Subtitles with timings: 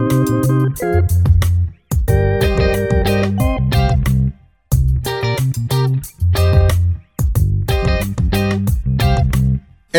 [0.00, 0.08] Ez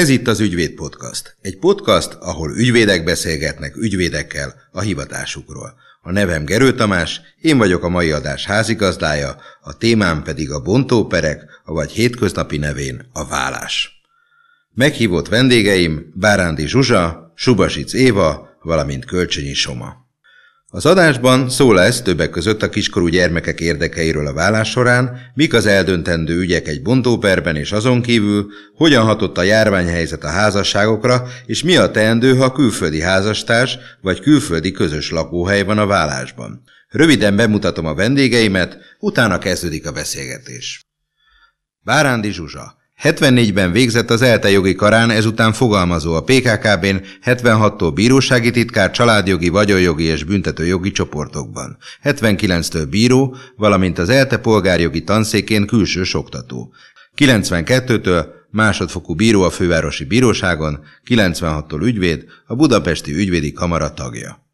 [0.10, 1.36] itt az Ügyvéd Podcast.
[1.42, 5.74] Egy podcast, ahol ügyvédek beszélgetnek ügyvédekkel a hivatásukról.
[6.02, 11.46] A nevem Gerő Tamás, én vagyok a mai adás házigazdája, a témám pedig a bontóperek,
[11.66, 14.02] vagy hétköznapi nevén a vállás.
[14.74, 20.10] Meghívott vendégeim Bárándi Zsuzsa, Subasic Éva, valamint Kölcsönyi Soma.
[20.74, 25.66] Az adásban szó lesz többek között a kiskorú gyermekek érdekeiről a vállás során, mik az
[25.66, 31.76] eldöntendő ügyek egy bontóperben és azon kívül, hogyan hatott a járványhelyzet a házasságokra, és mi
[31.76, 36.64] a teendő, ha külföldi házastárs vagy külföldi közös lakóhely van a vállásban.
[36.90, 40.86] Röviden bemutatom a vendégeimet, utána kezdődik a beszélgetés.
[41.84, 48.92] Bárándi Zsuzsa 74-ben végzett az ELTE jogi karán, ezután fogalmazó a PKKB-n, 76-tól bírósági titkár,
[48.92, 51.78] családjogi, vagyonjogi és büntetőjogi csoportokban.
[52.04, 56.74] 79-től bíró, valamint az ELTE polgárjogi tanszékén külső oktató.
[57.18, 64.46] 92-től másodfokú bíró a fővárosi bíróságon, 96-tól ügyvéd, a budapesti ügyvédi kamara tagja.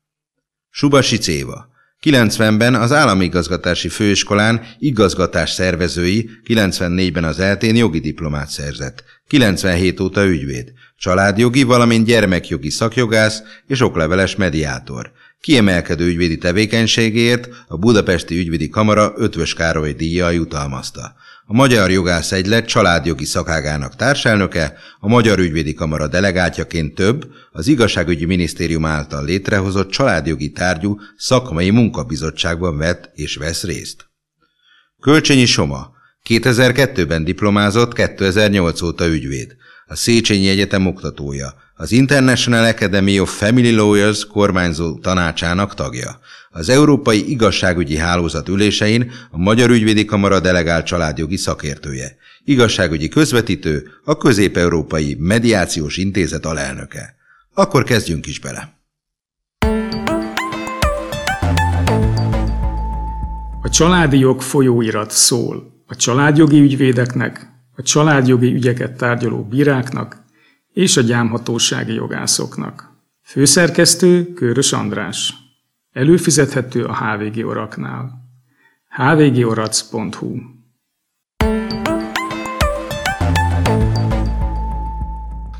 [0.69, 1.75] Subasi Céva
[2.07, 10.25] 90-ben az Állami Igazgatási Főiskolán igazgatás szervezői, 94-ben az eltén jogi diplomát szerzett, 97 óta
[10.25, 15.11] ügyvéd, családjogi, valamint gyermekjogi szakjogász és okleveles mediátor.
[15.41, 21.15] Kiemelkedő ügyvédi tevékenységért a Budapesti Ügyvédi Kamara Ötvös Károly díjjal jutalmazta
[21.49, 28.25] a Magyar Jogász Egylet családjogi szakágának társelnöke, a Magyar Ügyvédi Kamara delegátjaként több, az Igazságügyi
[28.25, 34.05] Minisztérium által létrehozott családjogi tárgyú szakmai munkabizottságban vett és vesz részt.
[35.01, 35.91] Kölcsönyi Soma
[36.29, 44.25] 2002-ben diplomázott, 2008 óta ügyvéd, a Széchenyi Egyetem oktatója, az International Academy of Family Lawyers
[44.25, 46.19] kormányzó tanácsának tagja.
[46.57, 54.17] Az Európai Igazságügyi Hálózat ülésein a Magyar Ügyvédi Kamara delegált családjogi szakértője, igazságügyi közvetítő, a
[54.17, 57.15] Közép-Európai Mediációs Intézet alelnöke.
[57.53, 58.79] Akkor kezdjünk is bele.
[63.61, 70.23] A családi jog folyóirat szól a családjogi ügyvédeknek, a családjogi ügyeket tárgyaló bíráknak
[70.73, 72.89] és a gyámhatósági jogászoknak.
[73.23, 75.45] Főszerkesztő Körös András.
[75.97, 78.11] Előfizethető a HVG Oraknál.
[78.89, 80.35] hvgorac.hu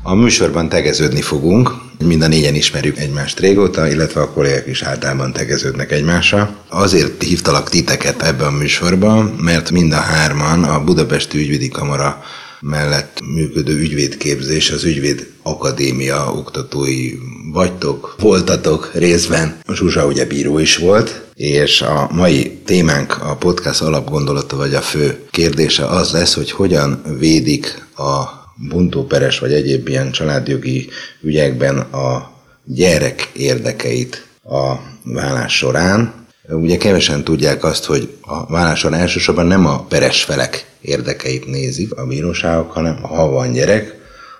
[0.02, 1.70] A műsorban tegeződni fogunk,
[2.04, 6.56] mind a négyen ismerjük egymást régóta, illetve a kollégák is általában tegeződnek egymással.
[6.68, 12.22] Azért hívtalak titeket ebbe a műsorba, mert mind a hárman a Budapesti Ügyvédi Kamara
[12.60, 17.12] mellett működő ügyvédképzés, az Ügyvéd Akadémia oktatói
[17.52, 19.60] vagytok, voltatok részben.
[19.72, 25.18] Zsuzsa ugye bíró is volt, és a mai témánk, a podcast alapgondolata vagy a fő
[25.30, 28.24] kérdése az lesz, hogy hogyan védik a
[28.68, 30.88] buntóperes vagy egyéb ilyen családjogi
[31.22, 36.26] ügyekben a gyerek érdekeit a vállás során.
[36.50, 42.06] Ugye kevesen tudják azt, hogy a válláson elsősorban nem a peres felek érdekeit nézik a
[42.06, 43.96] bíróságok, hanem ha van gyerek,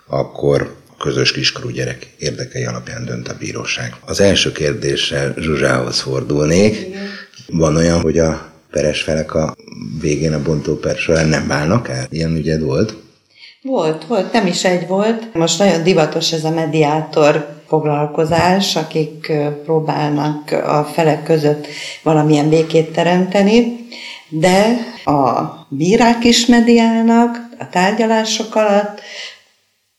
[0.06, 3.94] akkor közös kiskorú gyerek érdekei alapján dönt a bíróság.
[4.04, 6.86] Az első kérdéssel Zsuzsához fordulnék.
[7.46, 9.56] Van olyan, hogy a peres felek a
[10.00, 12.06] végén a bontóper során nem válnak el?
[12.10, 12.94] Ilyen ügyed volt?
[13.62, 15.34] Volt, volt, nem is egy volt.
[15.34, 19.32] Most nagyon divatos ez a mediátor foglalkozás, akik
[19.64, 21.66] próbálnak a felek között
[22.02, 23.76] valamilyen békét teremteni,
[24.28, 29.00] de a bírák is mediálnak a tárgyalások alatt,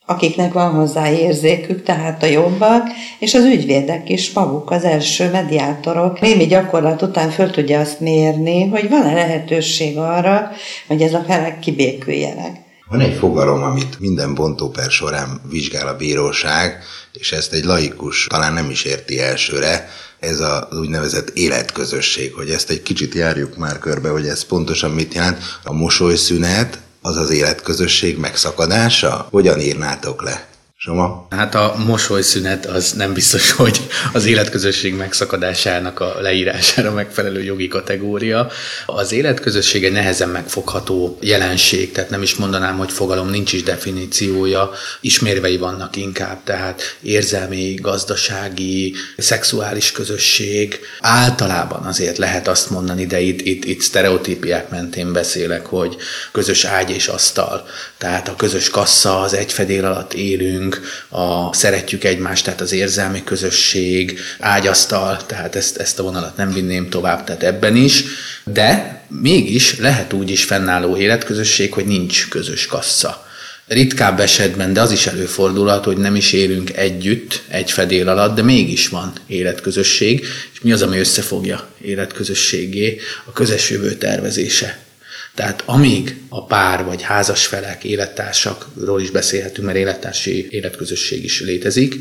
[0.06, 2.88] akiknek van hozzá érzékük, tehát a jobbak,
[3.20, 6.20] és az ügyvédek is maguk az első mediátorok.
[6.20, 10.52] Némi gyakorlat után föl tudja azt mérni, hogy van-e lehetőség arra,
[10.88, 12.69] hogy ez a felek kibéküljenek.
[12.90, 18.54] Van egy fogalom, amit minden bontóper során vizsgál a bíróság, és ezt egy laikus talán
[18.54, 19.90] nem is érti elsőre,
[20.20, 25.14] ez az úgynevezett életközösség, hogy ezt egy kicsit járjuk már körbe, hogy ez pontosan mit
[25.14, 25.60] jelent.
[25.64, 29.28] A mosolyszünet az az életközösség megszakadása?
[29.32, 30.48] Hogyan írnátok le?
[30.82, 31.28] Soma?
[31.30, 38.50] Hát a mosolyszünet az nem biztos, hogy az életközösség megszakadásának a leírására megfelelő jogi kategória.
[38.86, 44.72] Az életközösség egy nehezen megfogható jelenség, tehát nem is mondanám, hogy fogalom, nincs is definíciója,
[45.02, 50.80] ismérvei vannak inkább, tehát érzelmi, gazdasági, szexuális közösség.
[51.00, 55.96] Általában azért lehet azt mondani, de itt, itt, itt sztereotípiák mentén beszélek, hogy
[56.32, 57.68] közös ágy és asztal,
[57.98, 62.72] tehát a közös kassa, az egy fedél alatt élünk, beszélünk, a szeretjük egymást, tehát az
[62.72, 68.04] érzelmi közösség, ágyasztal, tehát ezt, ezt a vonalat nem vinném tovább, tehát ebben is,
[68.44, 73.28] de mégis lehet úgy is fennálló életközösség, hogy nincs közös kassa
[73.68, 78.42] ritkább esetben, de az is előfordulhat, hogy nem is élünk együtt, egy fedél alatt, de
[78.42, 83.00] mégis van életközösség, és mi az, ami összefogja életközösségé?
[83.26, 84.89] A közös jövő tervezése.
[85.36, 91.96] Tehát amíg a pár vagy házas felek, élettársakról is beszélhetünk, mert élettársi életközösség is létezik,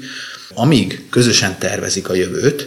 [0.55, 2.67] amíg közösen tervezik a jövőt,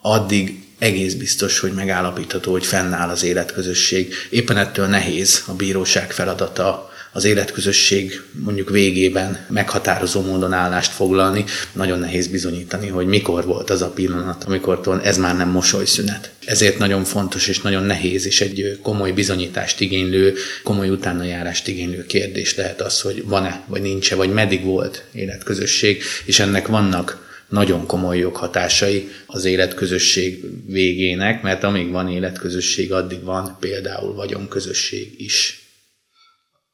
[0.00, 4.14] addig egész biztos, hogy megállapítható, hogy fennáll az életközösség.
[4.30, 11.98] Éppen ettől nehéz a bíróság feladata az életközösség mondjuk végében meghatározó módon állást foglalni, nagyon
[11.98, 16.30] nehéz bizonyítani, hogy mikor volt az a pillanat, amikor ez már nem mosolyszünet.
[16.44, 22.56] Ezért nagyon fontos és nagyon nehéz és egy komoly bizonyítást igénylő, komoly utánajárást igénylő kérdés
[22.56, 28.18] lehet az, hogy van-e, vagy nincs-e, vagy meddig volt életközösség, és ennek vannak nagyon komoly
[28.18, 35.61] joghatásai az életközösség végének, mert amíg van életközösség, addig van például vagyonközösség is.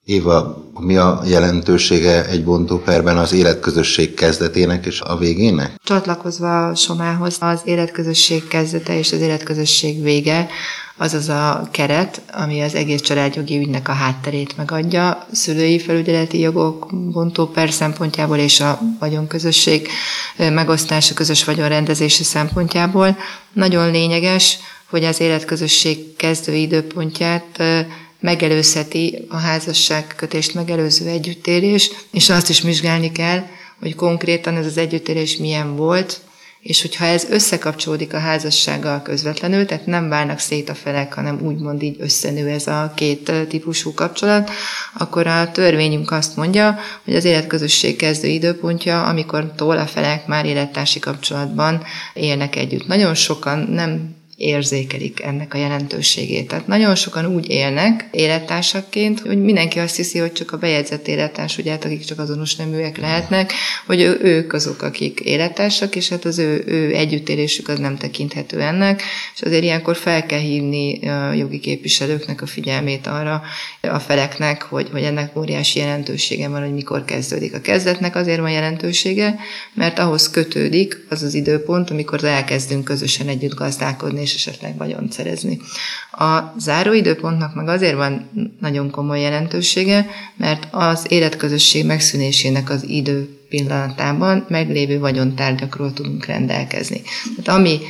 [0.08, 5.72] Éva, mi a jelentősége egy bontóperben az életközösség kezdetének és a végének?
[5.84, 10.48] Csatlakozva Somához, az életközösség kezdete és az életközösség vége
[10.96, 16.86] az az a keret, ami az egész családjogi ügynek a hátterét megadja, szülői felügyeleti jogok
[17.12, 19.88] bontóper szempontjából és a vagyonközösség
[20.36, 23.16] megosztása, közös vagyonrendezési szempontjából.
[23.52, 24.58] Nagyon lényeges,
[24.90, 27.62] hogy az életközösség kezdő időpontját
[28.20, 33.42] megelőzheti a házasságkötést megelőző együttélés, és azt is vizsgálni kell,
[33.80, 36.20] hogy konkrétan ez az együttélés milyen volt,
[36.60, 41.82] és hogyha ez összekapcsolódik a házassággal közvetlenül, tehát nem válnak szét a felek, hanem úgymond
[41.82, 44.50] így összenő ez a két típusú kapcsolat,
[44.94, 50.98] akkor a törvényünk azt mondja, hogy az életközösség kezdő időpontja, amikor a felek már élettársi
[50.98, 51.82] kapcsolatban
[52.14, 52.86] élnek együtt.
[52.86, 56.48] Nagyon sokan nem érzékelik ennek a jelentőségét.
[56.48, 61.58] Tehát nagyon sokan úgy élnek élettársaként, hogy mindenki azt hiszi, hogy csak a bejegyzett élettárs,
[61.58, 63.52] ugye, hát akik csak azonos neműek lehetnek,
[63.86, 69.02] hogy ők azok, akik élettársak, és hát az ő, ő együttélésük az nem tekinthető ennek,
[69.34, 73.42] és azért ilyenkor fel kell hívni a jogi képviselőknek a figyelmét arra
[73.80, 77.54] a feleknek, hogy, hogy ennek óriási jelentősége van, hogy mikor kezdődik.
[77.54, 79.38] A kezdetnek azért van jelentősége,
[79.74, 85.60] mert ahhoz kötődik az az időpont, amikor elkezdünk közösen együtt gazdálkodni és esetleg vagyont szerezni.
[86.12, 88.30] A záróidőpontnak meg azért van
[88.60, 97.02] nagyon komoly jelentősége, mert az életközösség megszűnésének az idő pillanatában meglévő vagyontárgyakról tudunk rendelkezni.
[97.36, 97.80] Tehát ami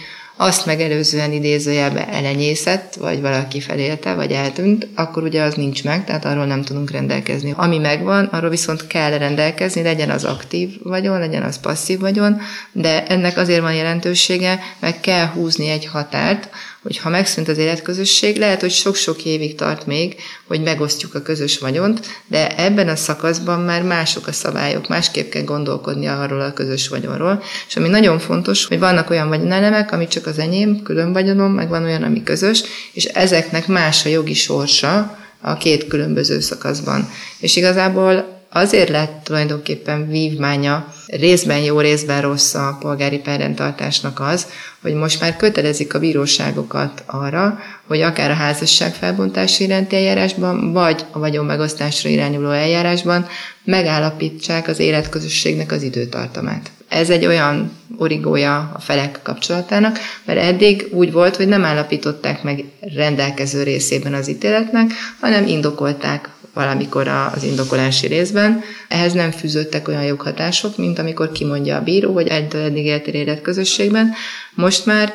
[0.40, 6.24] azt megelőzően idézőjelbe elenyészett, vagy valaki felélte, vagy eltűnt, akkor ugye az nincs meg, tehát
[6.24, 7.54] arról nem tudunk rendelkezni.
[7.56, 12.40] Ami megvan, arról viszont kell rendelkezni, legyen az aktív vagyon, legyen az passzív vagyon,
[12.72, 16.50] de ennek azért van jelentősége, meg kell húzni egy határt,
[16.88, 21.58] hogy ha megszűnt az életközösség, lehet, hogy sok-sok évig tart még, hogy megosztjuk a közös
[21.58, 26.88] vagyont, de ebben a szakaszban már mások a szabályok, másképp kell gondolkodni arról a közös
[26.88, 27.42] vagyonról.
[27.68, 31.68] És ami nagyon fontos, hogy vannak olyan vagyonelemek, ami csak az enyém, külön vagyonom, meg
[31.68, 32.62] van olyan, ami közös,
[32.92, 37.10] és ezeknek más a jogi sorsa a két különböző szakaszban.
[37.38, 44.46] És igazából azért lett tulajdonképpen vívmánya, részben jó, részben rossz a polgári perrendtartásnak az,
[44.82, 51.04] hogy most már kötelezik a bíróságokat arra, hogy akár a házasság felbontási iránti eljárásban, vagy
[51.10, 53.26] a vagyon megosztásra irányuló eljárásban
[53.64, 56.70] megállapítsák az életközösségnek az időtartamát.
[56.88, 62.64] Ez egy olyan origója a felek kapcsolatának, mert eddig úgy volt, hogy nem állapították meg
[62.94, 64.90] rendelkező részében az ítéletnek,
[65.20, 68.60] hanem indokolták valamikor az indokolási részben.
[68.88, 74.12] Ehhez nem fűződtek olyan joghatások, mint amikor kimondja a bíró, hogy egytől eddig éltél életközösségben.
[74.54, 75.14] Most már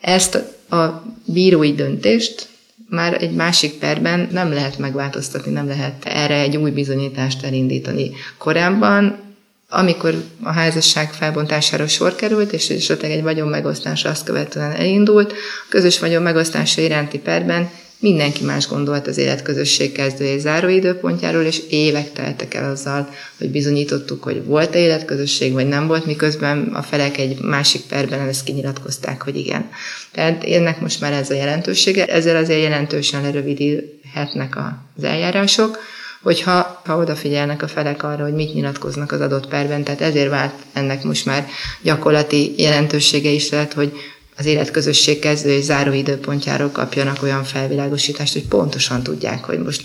[0.00, 0.34] ezt
[0.70, 2.48] a bírói döntést
[2.88, 8.10] már egy másik perben nem lehet megváltoztatni, nem lehet erre egy új bizonyítást elindítani.
[8.38, 9.26] Korábban
[9.70, 15.66] amikor a házasság felbontására sor került, és esetleg egy vagyon megosztása azt követően elindult, a
[15.68, 21.62] közös vagyon megosztása iránti perben Mindenki más gondolt az életközösség kezdő és záró időpontjáról, és
[21.68, 27.18] évek teltek el azzal, hogy bizonyítottuk, hogy volt-e életközösség, vagy nem volt, miközben a felek
[27.18, 29.70] egy másik perben ezt kinyilatkozták, hogy igen.
[30.12, 34.56] Tehát ennek most már ez a jelentősége, ezzel azért jelentősen lerövidíthetnek
[34.96, 35.78] az eljárások,
[36.22, 40.54] hogyha ha odafigyelnek a felek arra, hogy mit nyilatkoznak az adott perben, tehát ezért vált
[40.72, 41.46] ennek most már
[41.82, 43.92] gyakorlati jelentősége is lehet, hogy
[44.38, 49.82] az életközösség kezdő és záró időpontjáról kapjanak olyan felvilágosítást, hogy pontosan tudják, hogy most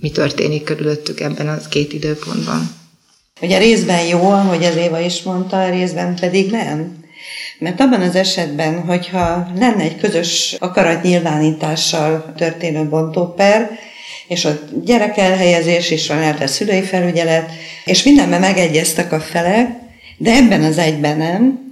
[0.00, 2.70] mi történik körülöttük ebben a két időpontban.
[3.40, 7.04] Ugye részben jó, ahogy az Éva is mondta, részben pedig nem.
[7.58, 13.70] Mert abban az esetben, hogyha lenne egy közös akaratnyilvánítással történő bontóper,
[14.28, 17.50] és a gyerek elhelyezés is van, a szülői felügyelet,
[17.84, 19.70] és mindenben megegyeztek a felek,
[20.16, 21.65] de ebben az egyben nem,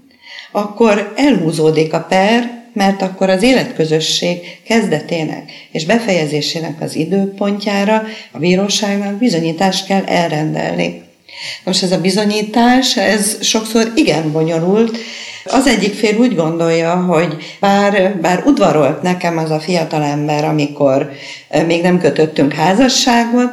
[0.56, 9.14] akkor elhúzódik a per, mert akkor az életközösség kezdetének és befejezésének az időpontjára a bíróságnak
[9.14, 11.02] bizonyítást kell elrendelni.
[11.64, 14.99] Most ez a bizonyítás, ez sokszor igen bonyolult.
[15.44, 21.11] Az egyik fél úgy gondolja, hogy bár, bár udvarolt nekem az a fiatal ember, amikor
[21.66, 23.52] még nem kötöttünk házasságot,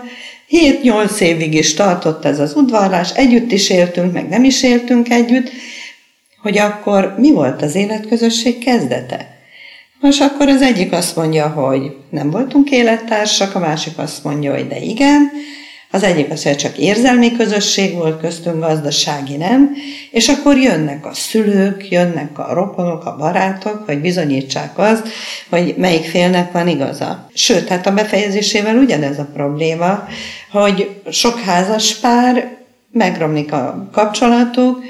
[0.84, 5.51] 7-8 évig is tartott ez az udvarlás, együtt is éltünk, meg nem is éltünk együtt,
[6.41, 9.39] hogy akkor mi volt az életközösség kezdete.
[10.00, 14.67] Most akkor az egyik azt mondja, hogy nem voltunk élettársak, a másik azt mondja, hogy
[14.67, 15.31] de igen,
[15.91, 19.71] az egyik azt mondja, csak érzelmi közösség volt köztünk, gazdasági nem,
[20.12, 25.07] és akkor jönnek a szülők, jönnek a rokonok, a barátok, hogy bizonyítsák azt,
[25.50, 27.29] hogy melyik félnek van igaza.
[27.33, 30.07] Sőt, hát a befejezésével ugyanez a probléma,
[30.51, 32.57] hogy sok házas pár
[32.91, 34.83] megromlik a kapcsolatuk,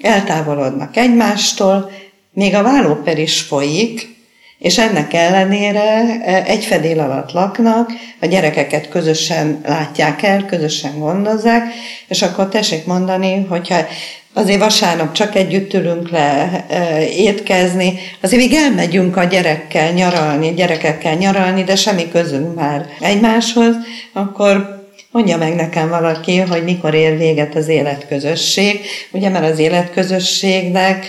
[0.00, 1.90] eltávolodnak egymástól,
[2.32, 4.14] még a vállóper is folyik,
[4.58, 11.72] és ennek ellenére e, egy fedél alatt laknak, a gyerekeket közösen látják el, közösen gondozzák,
[12.08, 13.86] és akkor tessék mondani, hogyha
[14.32, 21.14] azért vasárnap csak együtt ülünk le e, étkezni, azért még elmegyünk a gyerekkel nyaralni, gyerekekkel
[21.14, 23.74] nyaralni, de semmi közünk már egymáshoz,
[24.12, 24.75] akkor
[25.16, 28.80] Mondja meg nekem valaki, hogy mikor ér véget az életközösség,
[29.10, 31.06] ugye mert az életközösségnek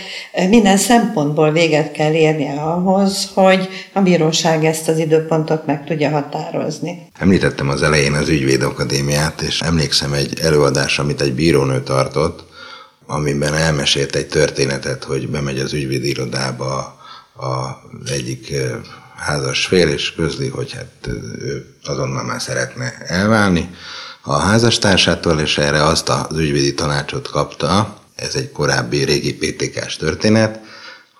[0.49, 7.07] minden szempontból véget kell érnie ahhoz, hogy a bíróság ezt az időpontot meg tudja határozni.
[7.19, 12.43] Említettem az elején az ügyvéd akadémiát, és emlékszem egy előadás, amit egy bírónő tartott,
[13.07, 16.97] amiben elmesélt egy történetet, hogy bemegy az ügyvéd irodába
[17.33, 18.53] az egyik
[19.17, 21.07] házas fél, és közli, hogy hát
[21.39, 23.69] ő azonnal már szeretne elválni
[24.21, 30.59] a házastársától, és erre azt az ügyvédi tanácsot kapta, ez egy korábbi régi PTK-s történet,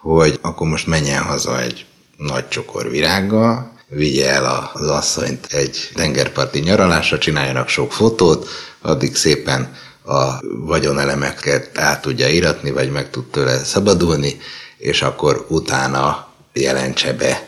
[0.01, 1.85] hogy akkor most menjen haza egy
[2.17, 8.49] nagy csokor virággal, vigye el az asszonyt egy tengerparti nyaralásra, csináljanak sok fotót,
[8.81, 9.75] addig szépen
[10.05, 14.37] a vagyonelemeket át tudja iratni, vagy meg tud tőle szabadulni,
[14.77, 17.46] és akkor utána jelentse be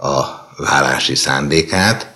[0.00, 2.06] a vállási szándékát.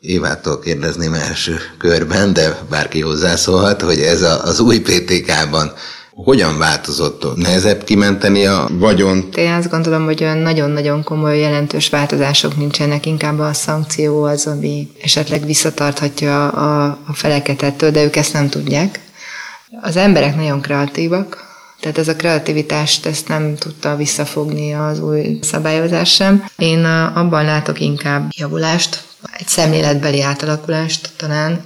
[0.00, 5.72] Évától kérdezném első körben, de bárki hozzászólhat, hogy ez a, az új PTK-ban
[6.14, 7.36] hogyan változott?
[7.36, 9.36] Nehezebb kimenteni a vagyont?
[9.36, 14.88] Én azt gondolom, hogy olyan nagyon-nagyon komoly, jelentős változások nincsenek, inkább a szankció az, ami
[15.02, 19.00] esetleg visszatarthatja a, a feleket ettől, de ők ezt nem tudják.
[19.80, 21.43] Az emberek nagyon kreatívak,
[21.84, 26.44] tehát ez a kreativitást ezt nem tudta visszafogni az új szabályozás sem.
[26.56, 29.04] Én abban látok inkább javulást,
[29.38, 31.64] egy szemléletbeli átalakulást talán,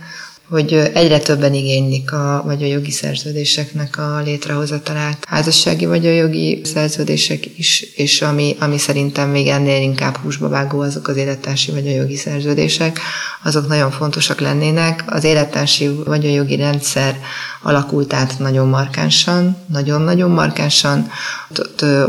[0.49, 5.25] hogy egyre többen igénylik a vagy a jogi szerződéseknek a létrehozatalát.
[5.29, 10.81] Házassági vagy a jogi szerződések is, és ami, ami szerintem még ennél inkább húsba vágó,
[10.81, 13.01] azok az élettársi jogi szerződések,
[13.43, 15.05] azok nagyon fontosak lennének.
[15.07, 15.91] Az élettársi
[16.23, 17.19] jogi rendszer
[17.63, 21.11] alakult át nagyon markánsan, nagyon-nagyon markánsan.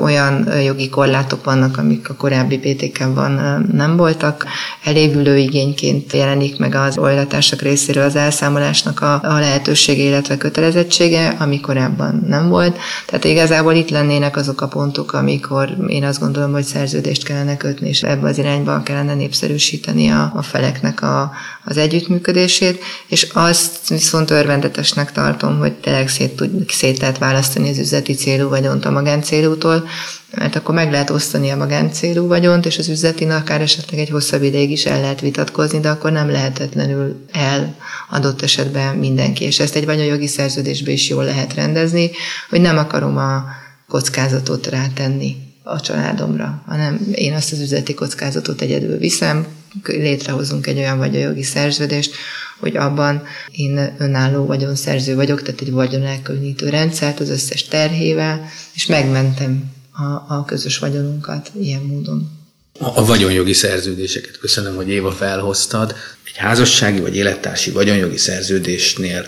[0.02, 4.46] Olyan jogi korlátok vannak, amik a korábbi PTK-ban nem voltak.
[4.84, 11.60] Elévülő igényként jelenik meg az oldatársak részéről az elszámolásnak a, a lehetősége, illetve kötelezettsége, ami
[11.60, 12.78] korábban nem volt.
[13.06, 17.88] Tehát igazából itt lennének azok a pontok, amikor én azt gondolom, hogy szerződést kellene kötni,
[17.88, 21.32] és ebbe az irányba kellene népszerűsíteni a, a feleknek a,
[21.66, 27.78] az együttműködését, és azt viszont örvendetesnek tartom, hogy tényleg szét, tud, szét lehet választani az
[27.78, 29.88] üzleti célú vagyont a magáncélútól,
[30.36, 34.44] mert akkor meg lehet osztani a magáncélú vagyont, és az üzleti akár esetleg egy hosszabb
[34.44, 37.76] ideig is el lehet vitatkozni, de akkor nem lehetetlenül el
[38.10, 42.12] adott esetben mindenki, és ezt egy vagyonjogi szerződésbe is jól lehet rendezni,
[42.50, 43.44] hogy nem akarom a
[43.88, 49.46] kockázatot rátenni a családomra, hanem én azt az üzleti kockázatot egyedül viszem,
[49.84, 52.16] létrehozunk egy olyan vagy a jogi szerződést,
[52.60, 58.86] hogy abban én önálló vagyonszerző vagyok, tehát egy vagyon elkülönítő rendszert az összes terhével, és
[58.86, 62.38] megmentem a, a közös vagyonunkat ilyen módon.
[62.80, 65.96] A, vagyonjogi szerződéseket köszönöm, hogy Éva felhoztad.
[66.26, 69.26] Egy házassági vagy élettársi vagyonjogi szerződésnél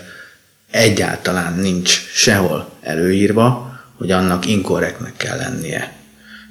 [0.70, 5.92] egyáltalán nincs sehol előírva, hogy annak inkorrektnek kell lennie.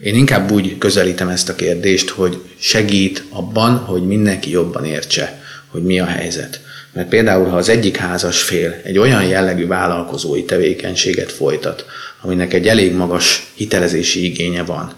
[0.02, 5.84] Én inkább úgy közelítem ezt a kérdést, hogy segít abban, hogy mindenki jobban értse, hogy
[5.84, 6.62] mi a helyzet.
[6.94, 11.86] Mert például, ha az egyik házas fél egy olyan jellegű vállalkozói tevékenységet folytat,
[12.22, 14.94] aminek egy elég magas hitelezési igénye van,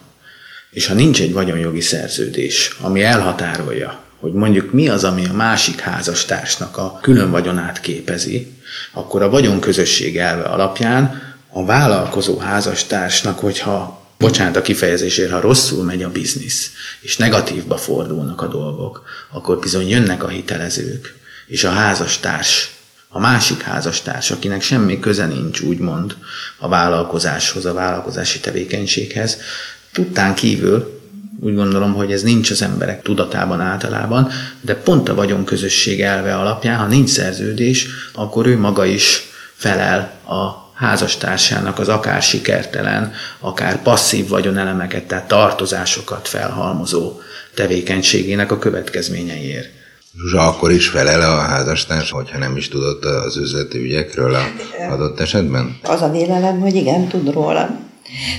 [0.71, 5.79] és ha nincs egy vagyonjogi szerződés, ami elhatárolja, hogy mondjuk mi az, ami a másik
[5.79, 8.51] házastársnak a külön vagyonát képezi,
[8.91, 16.03] akkor a vagyonközösség elve alapján a vállalkozó házastársnak, hogyha bocsánat a kifejezésért, ha rosszul megy
[16.03, 21.15] a biznisz, és negatívba fordulnak a dolgok, akkor bizony jönnek a hitelezők,
[21.47, 22.71] és a házastárs,
[23.15, 26.15] a másik házastárs, akinek semmi köze nincs, úgymond,
[26.57, 29.37] a vállalkozáshoz, a vállalkozási tevékenységhez,
[29.91, 31.01] tudtán kívül
[31.39, 34.29] úgy gondolom, hogy ez nincs az emberek tudatában általában,
[34.61, 39.21] de pont a vagyonközösség elve alapján, ha nincs szerződés, akkor ő maga is
[39.55, 47.19] felel a házastársának az akár sikertelen, akár passzív vagyonelemeket, tehát tartozásokat felhalmozó
[47.53, 49.82] tevékenységének a következményeiért.
[50.17, 54.41] Zsuzsa akkor is felel a házastárs, hogyha nem is tudott az üzleti ügyekről a
[54.91, 55.77] adott esetben?
[55.83, 57.69] Az a vélelem, hogy igen, tud róla.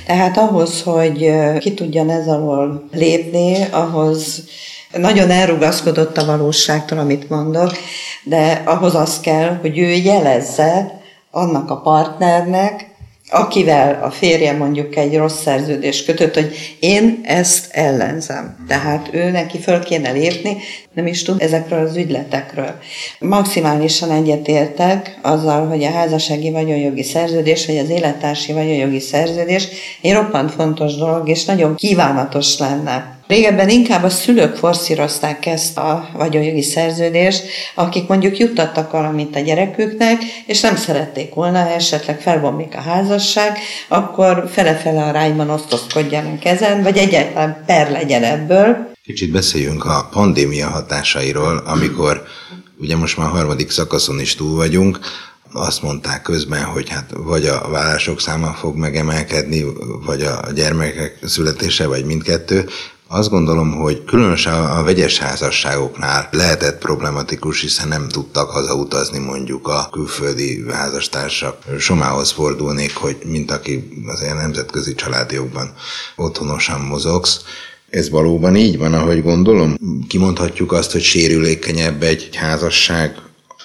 [0.07, 4.45] Tehát ahhoz, hogy ki tudjan ez alól lépni, ahhoz
[4.93, 7.73] nagyon elrugaszkodott a valóságtól, amit mondok,
[8.25, 11.00] de ahhoz az kell, hogy ő jelezze
[11.31, 12.93] annak a partnernek,
[13.31, 18.57] akivel a férje mondjuk egy rossz szerződés kötött, hogy én ezt ellenzem.
[18.69, 20.57] Tehát ő neki föl kéne lépni,
[20.93, 22.78] nem is tud ezekről az ügyletekről.
[23.19, 29.69] Maximálisan egyetértek azzal, hogy a házassági vagyonjogi szerződés, vagy az élettársi vagyonjogi szerződés
[30.00, 36.09] egy roppant fontos dolog, és nagyon kívánatos lenne Régebben inkább a szülők forszírozták ezt a
[36.12, 42.75] vagyonjogi szerződést, akik mondjuk juttattak valamit a gyereküknek, és nem szerették volna, ha esetleg felbomlik
[42.76, 48.90] a házasság, akkor fele-fele arányban osztozkodjanak ezen, vagy egyáltalán per legyen ebből.
[49.02, 52.23] Kicsit beszéljünk a pandémia hatásairól, amikor
[52.78, 54.99] ugye most már a harmadik szakaszon is túl vagyunk,
[55.52, 59.64] azt mondták közben, hogy hát vagy a vállások száma fog megemelkedni,
[60.07, 62.69] vagy a gyermekek születése, vagy mindkettő.
[63.14, 69.88] Azt gondolom, hogy különösen a vegyes házasságoknál lehetett problematikus, hiszen nem tudtak hazautazni mondjuk a
[69.90, 71.57] külföldi házastársak.
[71.79, 75.74] Somához fordulnék, hogy mint aki az ilyen nemzetközi családjogban
[76.16, 77.40] otthonosan mozogsz.
[77.90, 79.77] Ez valóban így van, ahogy gondolom?
[80.09, 83.16] Kimondhatjuk azt, hogy sérülékenyebb egy házasság,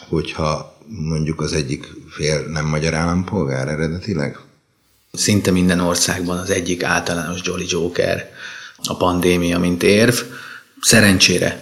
[0.09, 4.39] hogyha mondjuk az egyik fél nem magyar állampolgár eredetileg?
[5.13, 8.37] Szinte minden országban az egyik általános Jolly Joker
[8.83, 10.15] a pandémia, mint érv.
[10.81, 11.61] Szerencsére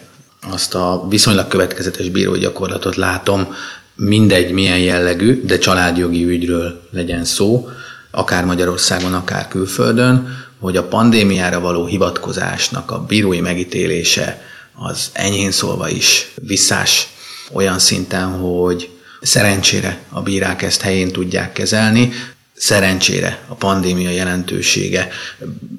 [0.51, 3.55] azt a viszonylag következetes bírói gyakorlatot látom,
[3.95, 7.69] mindegy milyen jellegű, de családjogi ügyről legyen szó,
[8.11, 14.41] akár Magyarországon, akár külföldön, hogy a pandémiára való hivatkozásnak a bírói megítélése
[14.75, 17.07] az enyhén szólva is visszás
[17.51, 18.89] olyan szinten, hogy
[19.21, 22.11] szerencsére a bírák ezt helyén tudják kezelni,
[22.57, 25.07] Szerencsére a pandémia jelentősége,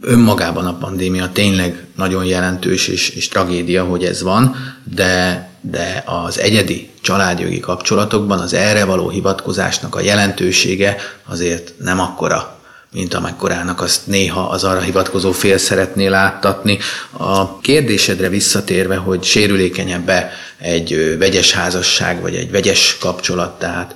[0.01, 4.57] önmagában a pandémia tényleg nagyon jelentős és, és tragédia, hogy ez van,
[4.95, 12.59] de, de az egyedi családjogi kapcsolatokban az erre való hivatkozásnak a jelentősége azért nem akkora,
[12.93, 16.79] mint amekkorának azt néha az arra hivatkozó fél szeretné láttatni.
[17.11, 23.95] A kérdésedre visszatérve, hogy sérülékenyebb-e egy vegyes házasság, vagy egy vegyes kapcsolat, tehát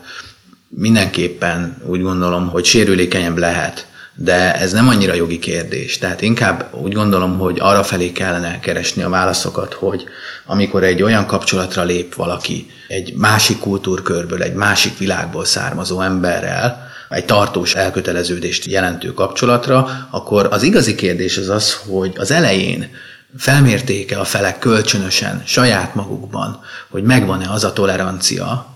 [0.76, 5.98] mindenképpen úgy gondolom, hogy sérülékenyebb lehet, de ez nem annyira jogi kérdés.
[5.98, 10.04] Tehát inkább úgy gondolom, hogy arra felé kellene keresni a válaszokat, hogy
[10.46, 17.24] amikor egy olyan kapcsolatra lép valaki, egy másik kultúrkörből, egy másik világból származó emberrel, egy
[17.24, 22.90] tartós elköteleződést jelentő kapcsolatra, akkor az igazi kérdés az az, hogy az elején
[23.38, 28.71] felmértéke a felek kölcsönösen, saját magukban, hogy megvan-e az a tolerancia,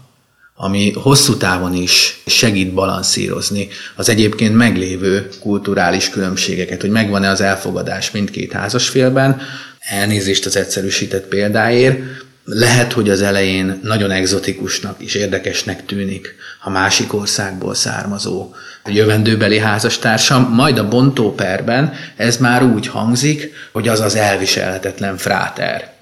[0.56, 8.10] ami hosszú távon is segít balanszírozni az egyébként meglévő kulturális különbségeket, hogy megvan-e az elfogadás
[8.10, 9.40] mindkét házasfélben,
[9.78, 11.98] elnézést az egyszerűsített példáért,
[12.44, 20.42] lehet, hogy az elején nagyon egzotikusnak és érdekesnek tűnik a másik országból származó jövendőbeli házastársam,
[20.54, 25.95] majd a bontóperben ez már úgy hangzik, hogy az az elviselhetetlen fráter.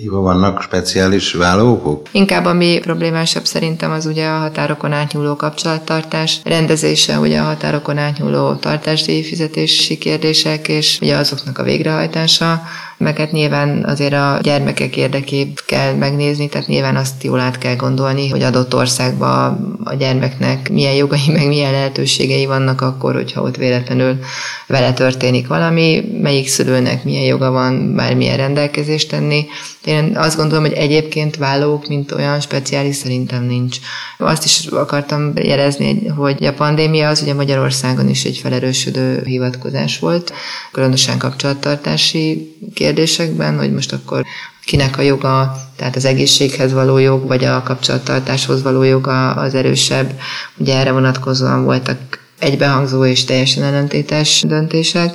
[0.00, 2.08] Iva, vannak speciális vállókok?
[2.12, 8.54] Inkább ami problémásabb szerintem az ugye a határokon átnyúló kapcsolattartás rendezése, ugye a határokon átnyúló
[8.54, 12.62] tartásdíj fizetési kérdések, és ugye azoknak a végrehajtása,
[12.98, 17.76] meg hát nyilván azért a gyermekek érdekébb kell megnézni, tehát nyilván azt jól át kell
[17.76, 23.56] gondolni, hogy adott országban a gyermeknek milyen jogai, meg milyen lehetőségei vannak akkor, hogyha ott
[23.56, 24.18] véletlenül
[24.66, 29.46] vele történik valami, melyik szülőnek milyen joga van bármilyen rendelkezést tenni,
[29.88, 33.76] Én azt gondolom, hogy egyébként vállók, mint olyan speciális szerintem nincs.
[34.18, 40.32] Azt is akartam jelezni, hogy a pandémia az ugye Magyarországon is egy felerősödő hivatkozás volt,
[40.72, 42.56] különösen kapcsolattartási
[42.88, 44.24] kérdésekben, hogy most akkor
[44.64, 50.12] kinek a joga, tehát az egészséghez való jog, vagy a kapcsolattartáshoz való joga az erősebb.
[50.56, 51.98] Ugye erre vonatkozóan voltak
[52.38, 55.14] egybehangzó és teljesen ellentétes döntések.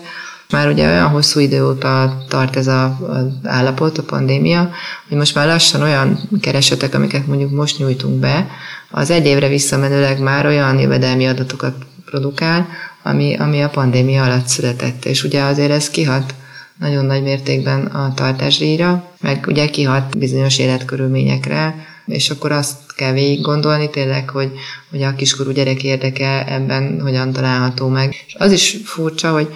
[0.50, 4.70] Már ugye olyan hosszú idő óta tart ez a, az állapot, a pandémia,
[5.08, 8.48] hogy most már lassan olyan keresetek, amiket mondjuk most nyújtunk be,
[8.92, 12.68] az egy évre visszamenőleg már olyan jövedelmi adatokat produkál,
[13.04, 15.06] ami, ami a pandémia alatt született.
[15.06, 16.34] És ugye azért ez kihat
[16.80, 23.42] nagyon nagy mértékben a tartásdíjra, meg ugye kihat bizonyos életkörülményekre, és akkor azt kell végig
[23.42, 24.52] gondolni tényleg, hogy,
[24.90, 28.16] hogy a kiskorú gyerek érdeke ebben hogyan található meg.
[28.28, 29.48] És az is furcsa, hogy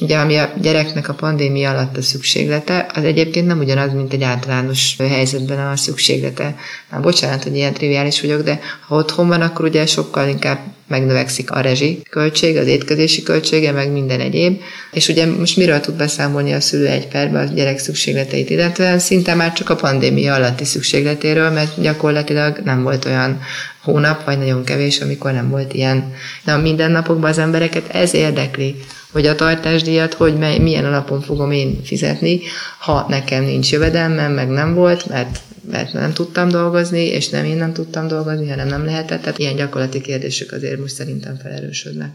[0.00, 4.22] Ugye, ami a gyereknek a pandémia alatt a szükséglete, az egyébként nem ugyanaz, mint egy
[4.22, 6.56] általános helyzetben a szükséglete.
[6.90, 11.50] Már bocsánat, hogy ilyen triviális vagyok, de ha otthon van, akkor ugye sokkal inkább megnövekszik
[11.50, 14.60] a rezsi költség, az étkezési költsége, meg minden egyéb.
[14.92, 19.34] És ugye most miről tud beszámolni a szülő egy perben a gyerek szükségleteit, illetve szinte
[19.34, 23.40] már csak a pandémia alatti szükségletéről, mert gyakorlatilag nem volt olyan
[23.82, 26.12] hónap, vagy nagyon kevés, amikor nem volt ilyen.
[26.44, 28.74] De a mindennapokban az embereket ez érdekli,
[29.12, 32.40] hogy a tartásdíjat, hogy milyen alapon fogom én fizetni,
[32.78, 35.40] ha nekem nincs jövedelmem, meg nem volt, mert,
[35.70, 39.20] mert nem tudtam dolgozni, és nem én nem tudtam dolgozni, hanem nem lehetett.
[39.20, 42.10] Tehát ilyen gyakorlati kérdések azért most szerintem felerősödnek.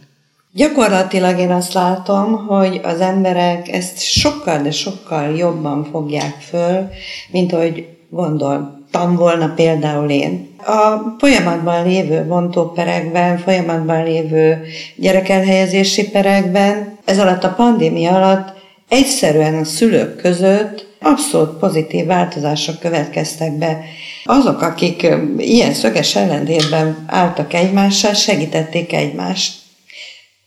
[0.53, 6.89] Gyakorlatilag én azt látom, hogy az emberek ezt sokkal, de sokkal jobban fogják föl,
[7.31, 10.47] mint ahogy gondoltam volna például én.
[10.57, 14.61] A folyamatban lévő vontóperekben, folyamatban lévő
[14.95, 18.53] gyerekelhelyezési perekben, ez alatt a pandémia alatt
[18.89, 23.81] egyszerűen a szülők között abszolút pozitív változások következtek be.
[24.23, 25.07] Azok, akik
[25.37, 29.53] ilyen szöges ellentétben álltak egymással, segítették egymást.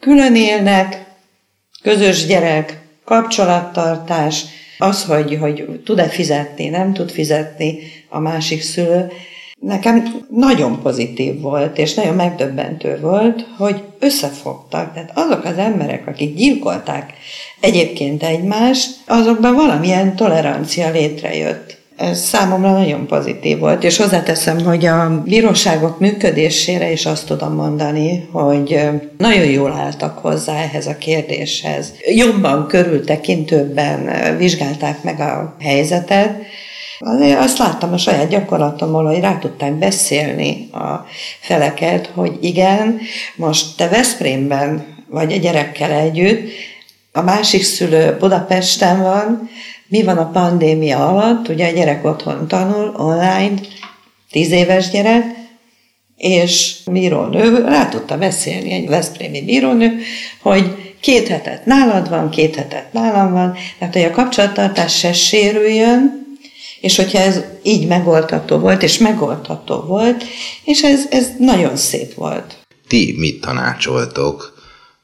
[0.00, 1.04] Külön élnek,
[1.82, 4.44] közös gyerek, kapcsolattartás,
[4.78, 9.12] az, hogy, hogy tud-e fizetni, nem tud fizetni a másik szülő,
[9.62, 14.92] nekem nagyon pozitív volt, és nagyon megdöbbentő volt, hogy összefogtak.
[14.92, 17.12] Tehát azok az emberek, akik gyilkolták
[17.60, 21.80] egyébként egymást, azokban valamilyen tolerancia létrejött.
[21.96, 28.28] Ez számomra nagyon pozitív volt, és hozzáteszem, hogy a bíróságok működésére is azt tudom mondani,
[28.32, 28.80] hogy
[29.18, 31.92] nagyon jól álltak hozzá ehhez a kérdéshez.
[32.14, 36.34] Jobban, körültekintőbben vizsgálták meg a helyzetet,
[37.38, 41.06] azt láttam a saját gyakorlatomból, hogy rá tudták beszélni a
[41.40, 42.98] feleket, hogy igen,
[43.36, 46.50] most te Veszprémben vagy a gyerekkel együtt,
[47.12, 49.50] a másik szülő Budapesten van,
[49.88, 53.54] mi van a pandémia alatt, ugye a gyerek otthon tanul, online,
[54.30, 55.24] tíz éves gyerek,
[56.16, 59.98] és bírónő rá tudta beszélni, egy Veszprémi bírónő,
[60.42, 66.21] hogy két hetet nálad van, két hetet nálam van, tehát hogy a kapcsolattartás se sérüljön,
[66.82, 70.24] és hogyha ez így megoldható volt, és megoldható volt,
[70.64, 72.56] és ez, ez nagyon szép volt.
[72.88, 74.54] Ti mit tanácsoltok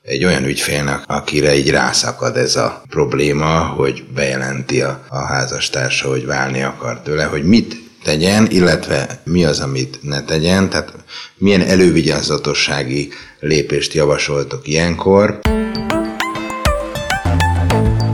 [0.02, 6.26] egy olyan ügyfélnek, akire így rászakad ez a probléma, hogy bejelenti a, a házastársa, hogy
[6.26, 10.92] válni akar tőle, hogy mit tegyen, illetve mi az, amit ne tegyen, tehát
[11.36, 13.08] milyen elővigyázatossági
[13.40, 15.40] lépést javasoltok ilyenkor.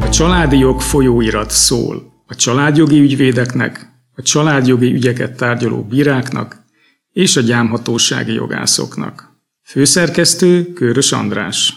[0.00, 6.62] A családi jog folyóirat szól a családjogi ügyvédeknek, a családjogi ügyeket tárgyaló bíráknak
[7.12, 9.32] és a gyámhatósági jogászoknak.
[9.62, 11.74] Főszerkesztő Körös András.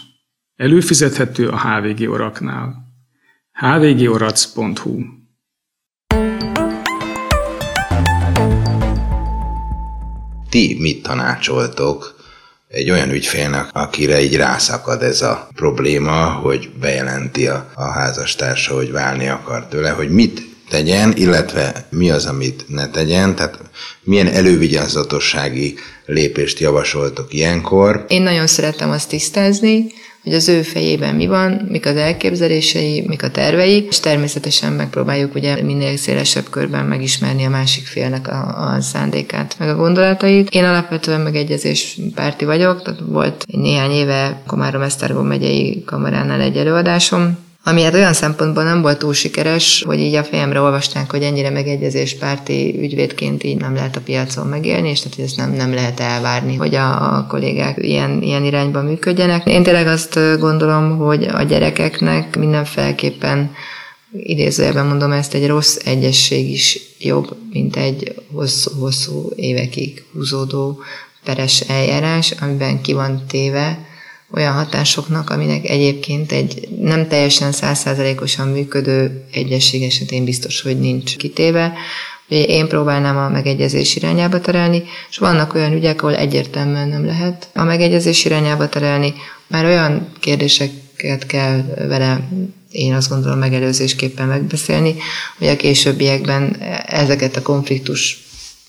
[0.56, 2.86] Előfizethető a HVG Oraknál.
[3.52, 5.02] hvgorac.hu
[10.48, 12.17] Ti mit tanácsoltok
[12.68, 18.92] egy olyan ügyfélnek, akire így rászakad ez a probléma, hogy bejelenti a, a házastársa, hogy
[18.92, 23.58] válni akar tőle, hogy mit tegyen, illetve mi az, amit ne tegyen, tehát
[24.02, 25.74] milyen elővigyázatossági
[26.06, 28.04] lépést javasoltok ilyenkor.
[28.08, 29.86] Én nagyon szeretem azt tisztázni,
[30.22, 35.34] hogy az ő fejében mi van, mik az elképzelései, mik a tervei, és természetesen megpróbáljuk
[35.34, 40.48] ugye minél szélesebb körben megismerni a másik félnek a, a szándékát, meg a gondolatait.
[40.50, 47.82] Én alapvetően megegyezés párti vagyok, tehát volt néhány éve Komárom-Esztergom megyei kamaránál egy előadásom, ami
[47.82, 52.78] hát olyan szempontból nem volt túl sikeres, hogy így a fejemre olvasták, hogy ennyire megegyezéspárti
[52.80, 56.74] ügyvédként így nem lehet a piacon megélni, és tehát ezt nem, nem lehet elvárni, hogy
[56.74, 59.46] a, a kollégák ilyen, ilyen irányba működjenek.
[59.46, 63.50] Én tényleg azt gondolom, hogy a gyerekeknek mindenféleképpen
[64.12, 70.78] idézőjelben mondom ezt, egy rossz egyesség is jobb, mint egy hosszú-hosszú évekig húzódó
[71.24, 73.86] peres eljárás, amiben ki van téve
[74.30, 81.72] olyan hatásoknak, aminek egyébként egy nem teljesen százszázalékosan működő egyesség esetén biztos, hogy nincs kitéve.
[82.28, 87.64] Én próbálnám a megegyezés irányába terelni, és vannak olyan ügyek, ahol egyértelműen nem lehet a
[87.64, 89.14] megegyezés irányába terelni,
[89.46, 92.28] már olyan kérdéseket kell vele
[92.70, 94.94] én azt gondolom megelőzésképpen megbeszélni,
[95.38, 98.18] hogy a későbbiekben ezeket a konfliktus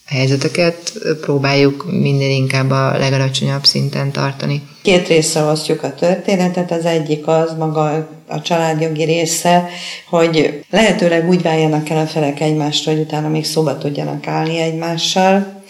[0.05, 4.61] helyzeteket próbáljuk minél inkább a legalacsonyabb szinten tartani.
[4.89, 6.71] Két részre osztjuk a történetet.
[6.71, 9.69] Az egyik az maga a családjogi része,
[10.09, 15.63] hogy lehetőleg úgy váljanak el a felek egymást, hogy utána még szóba tudjanak állni egymással.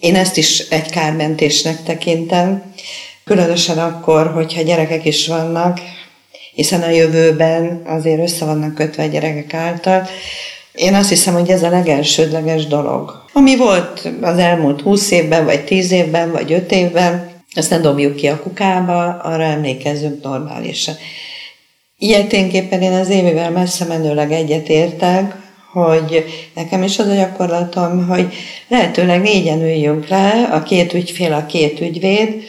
[0.00, 2.62] Én ezt is egy kármentésnek tekintem,
[3.24, 5.80] különösen akkor, hogyha gyerekek is vannak,
[6.54, 10.08] hiszen a jövőben azért össze vannak kötve a gyerekek által.
[10.72, 13.24] Én azt hiszem, hogy ez a legelsődleges dolog.
[13.32, 18.16] Ami volt az elmúlt 20 évben, vagy 10 évben, vagy 5 évben, ezt ne dobjuk
[18.16, 20.94] ki a kukába, arra emlékezzünk normálisan.
[21.98, 25.36] Ilyeténképpen én az évivel messze menőleg egyetértek,
[25.72, 28.32] hogy nekem is az a gyakorlatom, hogy
[28.68, 32.42] lehetőleg négyen üljünk le, a két ügyfél, a két ügyvéd,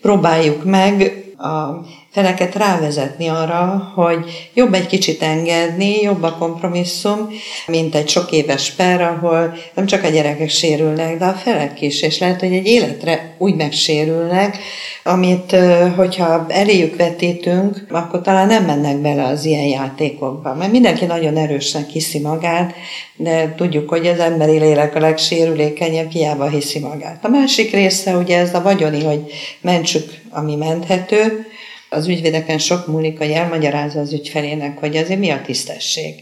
[0.00, 1.86] próbáljuk meg a
[2.16, 7.28] feleket rávezetni arra, hogy jobb egy kicsit engedni, jobb a kompromisszum,
[7.66, 12.02] mint egy sok éves per, ahol nem csak a gyerekek sérülnek, de a felek is,
[12.02, 14.58] és lehet, hogy egy életre úgy megsérülnek,
[15.04, 15.56] amit,
[15.96, 21.88] hogyha eléjük vetítünk, akkor talán nem mennek bele az ilyen játékokba, mert mindenki nagyon erősnek
[21.88, 22.74] hiszi magát,
[23.16, 27.24] de tudjuk, hogy az emberi lélek a legsérülékenyebb, hiába hiszi magát.
[27.24, 31.46] A másik része ugye ez a vagyoni, hogy mentsük, ami menthető,
[31.88, 36.14] az ügyvédeken sok múlik, hogy elmagyarázza az ügyfelének, hogy azért mi a tisztesség.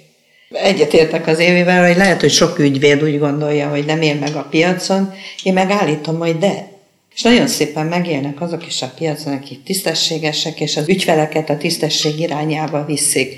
[0.50, 4.46] Egyetértek az évével, hogy lehet, hogy sok ügyvéd úgy gondolja, hogy nem él meg a
[4.50, 6.72] piacon, én meg állítom, hogy de.
[7.14, 12.20] És nagyon szépen megélnek azok is a piacon, akik tisztességesek, és az ügyfeleket a tisztesség
[12.20, 13.34] irányába viszik.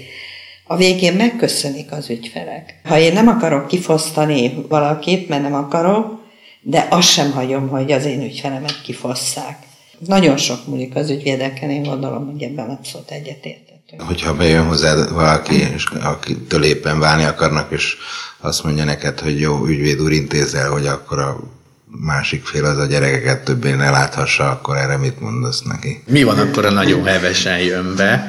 [0.65, 2.81] A végén megköszönik az ügyfelek.
[2.85, 6.25] Ha én nem akarok kifosztani valakit, mert nem akarok,
[6.61, 9.59] de azt sem hagyom, hogy az én ügyfelemet kifosszák.
[9.99, 14.03] Nagyon sok múlik az ügyvédeken, én gondolom, hogy ebben abszolút egyetértettünk.
[14.03, 17.97] Hogyha bejön hozzá valaki, és akitől éppen válni akarnak, és
[18.41, 21.41] azt mondja neked, hogy jó, ügyvéd úr intézzel, hogy akkor a
[21.87, 26.03] másik fél az a gyerekeket többé ne láthassa, akkor erre mit mondasz neki?
[26.07, 28.27] Mi van akkor a nagyon hevesen jön be,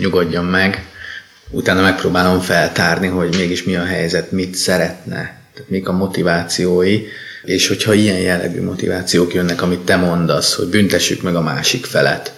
[0.00, 0.86] nyugodjon meg,
[1.50, 7.02] utána megpróbálom feltárni, hogy mégis mi a helyzet, mit szeretne, tehát mik a motivációi,
[7.42, 12.32] és hogyha ilyen jellegű motivációk jönnek, amit te mondasz, hogy büntessük meg a másik felet,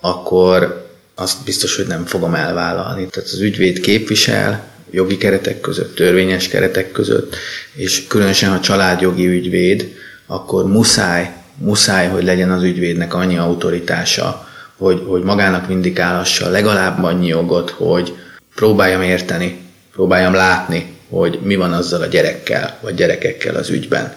[0.00, 3.06] akkor azt biztos, hogy nem fogom elvállalni.
[3.06, 7.36] Tehát az ügyvéd képvisel, jogi keretek között, törvényes keretek között,
[7.74, 9.92] és különösen, ha családjogi ügyvéd,
[10.26, 17.26] akkor muszáj, muszáj, hogy legyen az ügyvédnek annyi autoritása, hogy, hogy magának vindikálhassa legalább annyi
[17.26, 18.14] jogot, hogy
[18.54, 19.58] próbáljam érteni,
[19.92, 24.16] próbáljam látni, hogy mi van azzal a gyerekkel, vagy gyerekekkel az ügyben.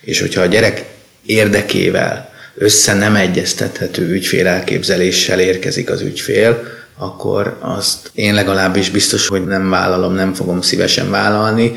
[0.00, 0.84] És hogyha a gyerek
[1.26, 6.62] érdekével össze nem egyeztethető ügyfél elképzeléssel érkezik az ügyfél,
[6.98, 11.72] akkor azt én legalábbis biztos, hogy nem vállalom, nem fogom szívesen vállalni.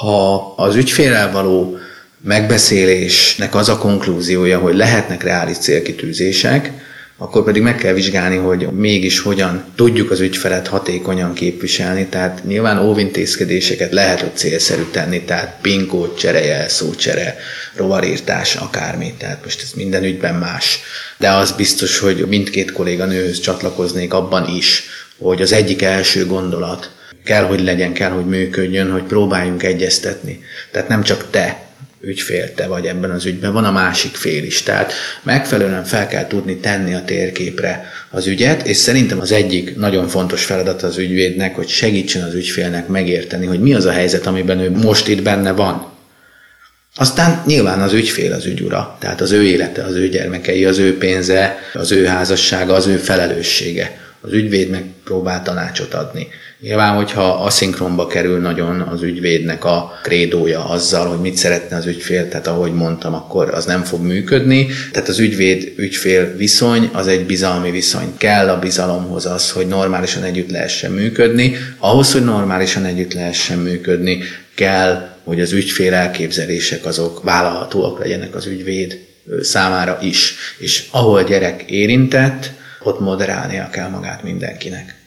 [0.00, 1.78] Ha az ügyfélel való
[2.24, 6.72] megbeszélésnek az a konklúziója, hogy lehetnek reális célkitűzések,
[7.22, 12.78] akkor pedig meg kell vizsgálni, hogy mégis hogyan tudjuk az ügyfelet hatékonyan képviselni, tehát nyilván
[12.78, 17.36] óvintézkedéseket lehet hogy célszerű tenni, tehát PIN kód csere, jelszó csere,
[17.76, 20.78] rovarírtás, akármi, tehát most ez minden ügyben más.
[21.18, 24.82] De az biztos, hogy mindkét kolléganőhöz csatlakoznék abban is,
[25.18, 26.90] hogy az egyik első gondolat
[27.24, 30.42] kell, hogy legyen, kell, hogy működjön, hogy próbáljunk egyeztetni.
[30.70, 31.69] Tehát nem csak te
[32.00, 34.62] ügyfél te vagy ebben az ügyben, van a másik fél is.
[34.62, 40.08] Tehát megfelelően fel kell tudni tenni a térképre az ügyet, és szerintem az egyik nagyon
[40.08, 44.58] fontos feladat az ügyvédnek, hogy segítsen az ügyfélnek megérteni, hogy mi az a helyzet, amiben
[44.58, 45.88] ő most itt benne van.
[46.94, 50.98] Aztán nyilván az ügyfél az ügyura, tehát az ő élete, az ő gyermekei, az ő
[50.98, 53.98] pénze, az ő házassága, az ő felelőssége.
[54.20, 56.28] Az ügyvédnek próbál tanácsot adni.
[56.60, 62.28] Nyilván, hogyha aszinkronba kerül nagyon az ügyvédnek a krédója azzal, hogy mit szeretne az ügyfél,
[62.28, 64.66] tehát ahogy mondtam, akkor az nem fog működni.
[64.92, 68.16] Tehát az ügyvéd-ügyfél viszony az egy bizalmi viszony.
[68.16, 71.56] Kell a bizalomhoz az, hogy normálisan együtt lehessen működni.
[71.78, 74.22] Ahhoz, hogy normálisan együtt lehessen működni,
[74.54, 78.98] kell, hogy az ügyfél elképzelések azok vállalhatóak legyenek az ügyvéd
[79.42, 80.34] számára is.
[80.58, 82.50] És ahol gyerek érintett,
[82.82, 84.99] ott moderálnia kell magát mindenkinek.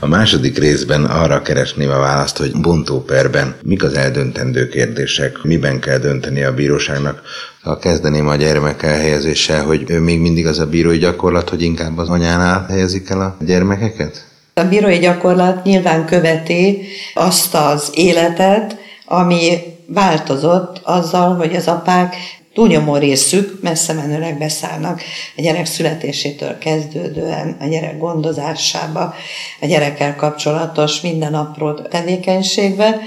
[0.00, 5.98] A második részben arra keresném a választ, hogy bontóperben mik az eldöntendő kérdések, miben kell
[5.98, 7.22] dönteni a bíróságnak.
[7.62, 12.08] Ha kezdeném a gyermek elhelyezéssel, hogy még mindig az a bírói gyakorlat, hogy inkább az
[12.08, 14.26] anyánál helyezik el a gyermekeket?
[14.54, 16.82] A bírói gyakorlat nyilván követi
[17.14, 22.14] azt az életet, ami változott azzal, hogy az apák
[22.58, 25.00] túlnyomó részük messze menőleg beszállnak
[25.36, 29.14] a gyerek születésétől kezdődően a gyerek gondozásába,
[29.60, 33.00] a gyerekkel kapcsolatos minden apró tevékenységbe,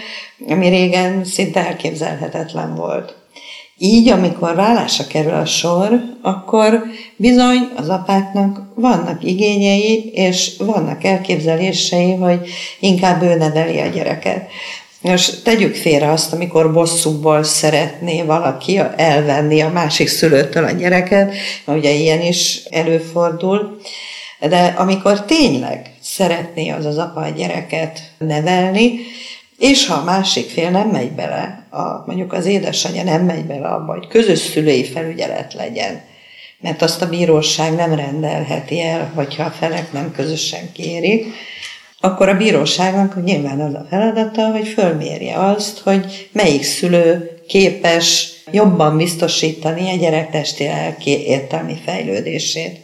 [0.49, 3.15] ami régen szinte elképzelhetetlen volt.
[3.77, 6.83] Így, amikor vállásra kerül a sor, akkor
[7.15, 12.39] bizony az apáknak vannak igényei, és vannak elképzelései, hogy
[12.79, 14.49] inkább ő neveli a gyereket.
[15.01, 21.33] Most tegyük félre azt, amikor bosszúból szeretné valaki elvenni a másik szülőtől a gyereket,
[21.65, 23.81] ugye ilyen is előfordul,
[24.39, 28.99] de amikor tényleg szeretné az az apa a gyereket nevelni,
[29.57, 33.67] és ha a másik fél nem megy bele, a, mondjuk az édesanyja nem megy bele
[33.67, 36.01] abba, hogy közös szülői felügyelet legyen,
[36.59, 41.25] mert azt a bíróság nem rendelheti el, hogyha a felek nem közösen kérik,
[42.01, 48.97] akkor a bíróságnak nyilván az a feladata, hogy fölmérje azt, hogy melyik szülő képes jobban
[48.97, 52.79] biztosítani a gyerek testi lelki értelmi fejlődését.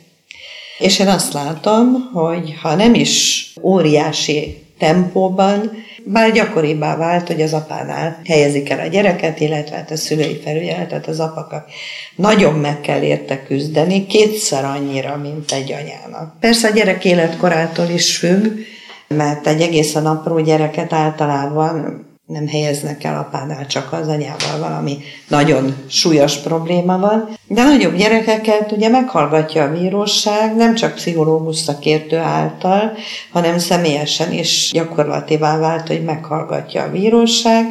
[0.77, 5.71] És én azt látom, hogy ha nem is óriási tempóban,
[6.03, 11.07] bár gyakoribbá vált, hogy az apánál helyezik el a gyereket, illetve hát a szülői felügyeletet
[11.07, 11.69] az apakat.
[12.15, 16.39] Nagyon meg kell érte küzdeni, kétszer annyira, mint egy anyának.
[16.39, 18.59] Persze a gyerek életkorától is függ,
[19.07, 25.75] mert egy egészen apró gyereket általában nem helyeznek el apánál, csak az anyával valami nagyon
[25.89, 27.29] súlyos probléma van.
[27.47, 32.91] De nagyobb gyerekeket ugye meghallgatja a bíróság, nem csak pszichológus szakértő által,
[33.31, 37.65] hanem személyesen is gyakorlatívá vált, hogy meghallgatja a bíróság,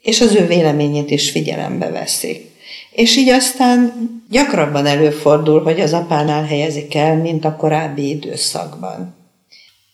[0.00, 2.52] és az ő véleményét is figyelembe veszik.
[2.90, 3.92] És így aztán
[4.30, 9.23] gyakrabban előfordul, hogy az apánál helyezik el, mint a korábbi időszakban.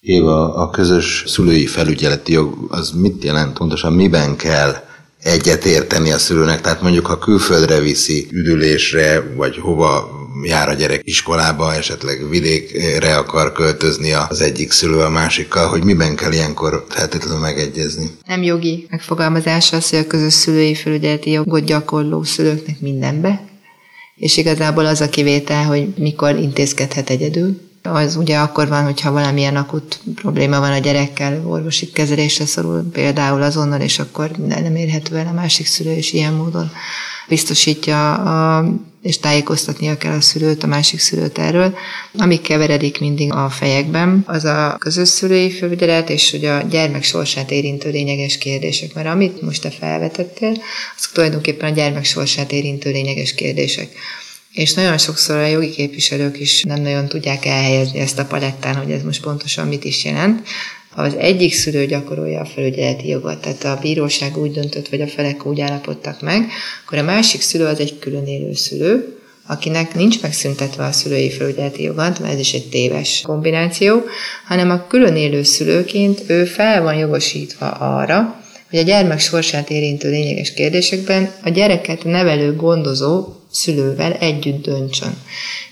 [0.01, 3.59] Éva, a közös szülői felügyeleti jog az mit jelent?
[3.59, 4.75] Pontosan miben kell
[5.23, 6.61] egyet érteni a szülőnek?
[6.61, 10.11] Tehát mondjuk, ha külföldre viszi üdülésre, vagy hova
[10.45, 16.17] jár a gyerek iskolába, esetleg vidékre akar költözni az egyik szülő a másikkal, hogy miben
[16.17, 18.11] kell ilyenkor feltétlenül megegyezni?
[18.27, 23.49] Nem jogi megfogalmazás az, hogy a közös szülői felügyeleti jogot gyakorló szülőknek mindenbe,
[24.17, 29.57] és igazából az a kivétel, hogy mikor intézkedhet egyedül, az ugye akkor van, hogyha valamilyen
[29.57, 35.27] akut probléma van a gyerekkel, orvosi kezelésre szorul például azonnal, és akkor nem érhető el
[35.27, 36.71] a másik szülő, és ilyen módon
[37.29, 38.65] biztosítja a,
[39.03, 41.75] és tájékoztatnia kell a szülőt, a másik szülőt erről.
[42.19, 47.51] Ami keveredik mindig a fejekben, az a közös szülői felügyelet és hogy a gyermek sorsát
[47.51, 48.95] érintő lényeges kérdések.
[48.95, 50.51] Mert amit most te felvetettél,
[50.97, 53.89] azok tulajdonképpen a gyermek sorsát érintő lényeges kérdések.
[54.53, 58.91] És nagyon sokszor a jogi képviselők is nem nagyon tudják elhelyezni ezt a palettán, hogy
[58.91, 60.49] ez most pontosan mit is jelent.
[60.91, 65.07] Ha az egyik szülő gyakorolja a felügyeleti jogot, tehát a bíróság úgy döntött, vagy a
[65.07, 66.51] felek úgy állapodtak meg,
[66.85, 71.83] akkor a másik szülő az egy külön élő szülő, akinek nincs megszüntetve a szülői felügyeleti
[71.83, 74.03] jogat, mert ez is egy téves kombináció,
[74.47, 80.11] hanem a külön élő szülőként ő fel van jogosítva arra, hogy a gyermek sorsát érintő
[80.11, 85.17] lényeges kérdésekben a gyereket nevelő gondozó szülővel együtt döntsön.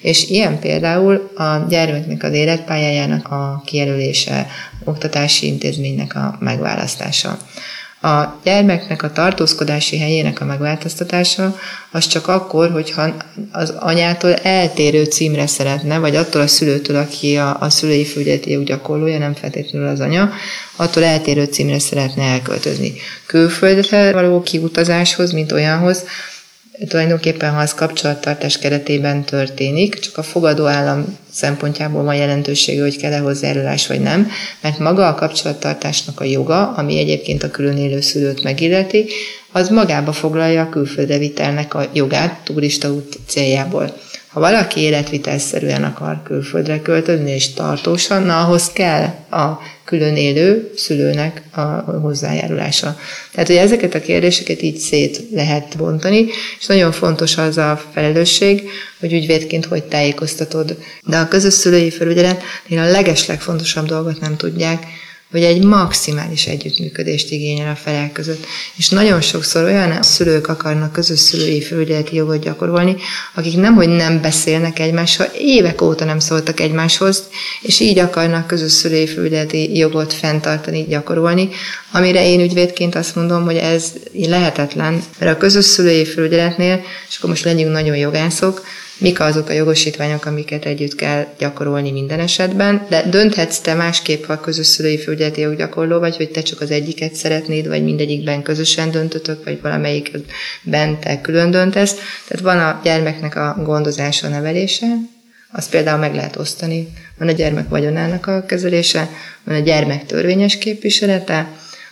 [0.01, 4.47] És ilyen például a gyermeknek az életpályájának a kijelölése,
[4.85, 7.39] oktatási intézménynek a megválasztása.
[8.03, 11.57] A gyermeknek a tartózkodási helyének a megváltoztatása
[11.91, 13.15] az csak akkor, hogyha
[13.53, 19.19] az anyától eltérő címre szeretne, vagy attól a szülőtől, aki a, a szülői főgyeleti gyakorlója,
[19.19, 20.31] nem feltétlenül az anya,
[20.77, 22.93] attól eltérő címre szeretne elköltözni.
[23.27, 26.05] Külföldre való kiutazáshoz, mint olyanhoz,
[26.89, 33.19] tulajdonképpen, ha az kapcsolattartás keretében történik, csak a fogadó állam szempontjából van jelentősége, hogy kell-e
[33.19, 38.43] hozzájárulás vagy nem, mert maga a kapcsolattartásnak a joga, ami egyébként a külön élő szülőt
[38.43, 39.07] megilleti,
[39.53, 43.97] az magába foglalja a külföldre vitelnek a jogát turista út céljából.
[44.29, 51.43] Ha valaki életvitelszerűen akar külföldre költözni és tartósan, na ahhoz kell a külön élő szülőnek
[51.53, 51.61] a
[52.01, 52.97] hozzájárulása.
[53.33, 56.27] Tehát, hogy ezeket a kérdéseket így szét lehet bontani,
[56.59, 58.69] és nagyon fontos az a felelősség,
[59.01, 60.79] hogy ügyvédként hogy tájékoztatod.
[61.05, 64.87] De a közös szülői felügyeletnél a legeslegfontosabb dolgot nem tudják,
[65.31, 68.47] hogy egy maximális együttműködést igényel a felek között.
[68.77, 72.97] És nagyon sokszor olyan szülők akarnak közös szülői felügyeleti jogot gyakorolni,
[73.35, 77.29] akik nem, hogy nem beszélnek egymással, évek óta nem szóltak egymáshoz,
[77.61, 81.49] és így akarnak közös szülői felügyeleti jogot fenntartani, gyakorolni,
[81.93, 87.31] amire én ügyvédként azt mondom, hogy ez lehetetlen, mert a közös szülői felügyeletnél, és akkor
[87.31, 88.63] most legyünk nagyon jogászok,
[88.99, 94.41] mik azok a jogosítványok, amiket együtt kell gyakorolni minden esetben, de dönthetsz te másképp, ha
[94.41, 99.45] közös szülői felügyeleti joggyakorló vagy, hogy te csak az egyiket szeretnéd, vagy mindegyikben közösen döntötök,
[99.45, 101.95] vagy valamelyikben te külön döntesz.
[102.29, 104.87] Tehát van a gyermeknek a gondozása, a nevelése,
[105.53, 106.89] azt például meg lehet osztani.
[107.19, 109.09] Van a gyermek vagyonának a kezelése,
[109.45, 111.49] van a gyermek törvényes képviselete,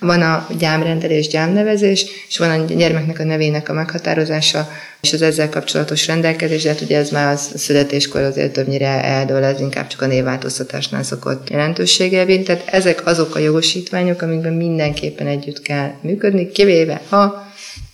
[0.07, 4.69] van a gyámrendelés, gyámnevezés, és van a gyermeknek a nevének a meghatározása,
[5.01, 9.45] és az ezzel kapcsolatos rendelkezés, de hát ugye ez már az születéskor azért többnyire eldől,
[9.45, 12.45] ez inkább csak a névváltoztatásnál szokott jelentőséggel bírni.
[12.45, 17.47] Tehát ezek azok a jogosítványok, amikben mindenképpen együtt kell működni, kivéve ha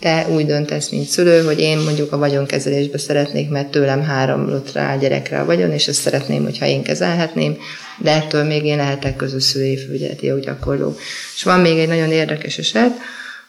[0.02, 4.94] te úgy döntesz, mint szülő, hogy én mondjuk a vagyonkezelésbe szeretnék, mert tőlem három rá
[4.94, 7.56] a gyerekre a vagyon, és ezt szeretném, hogyha én kezelhetném,
[7.98, 10.96] de ettől még én lehetek közös szülői felügyeleti joggyakorló.
[11.34, 12.92] És van még egy nagyon érdekes eset,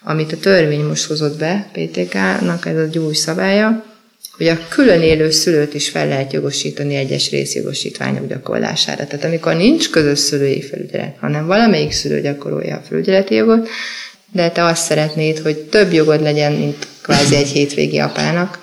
[0.03, 3.83] amit a törvény most hozott be, PTK-nak ez a új szabálya,
[4.37, 9.07] hogy a külön élő szülőt is fel lehet jogosítani egyes részjogosítványok gyakorlására.
[9.07, 13.69] Tehát amikor nincs közös szülői felügyelet, hanem valamelyik szülő gyakorolja a felügyeleti jogot,
[14.33, 18.59] de te azt szeretnéd, hogy több jogod legyen, mint kvázi egy hétvégi apának,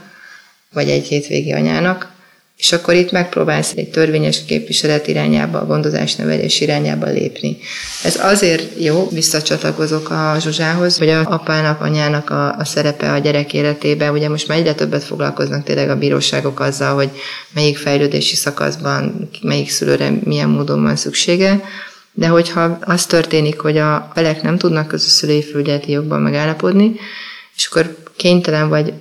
[0.73, 2.13] vagy egy hétvégi anyának,
[2.57, 7.59] és akkor itt megpróbálsz egy törvényes képviselet irányába, a gondozás nevelés irányába lépni.
[8.05, 13.55] Ez azért jó, visszacsatlakozok a Zsuzsához, hogy a apának, anyának a, a szerepe a gyerek
[13.55, 17.11] életében, ugye most már egyre többet foglalkoznak tényleg a bíróságok azzal, hogy
[17.55, 21.61] melyik fejlődési szakaszban, melyik szülőre milyen módon van szüksége,
[22.13, 26.95] de hogyha az történik, hogy a felek nem tudnak közös szülői felügyeleti jogban megállapodni,
[27.57, 28.93] és akkor kénytelen vagy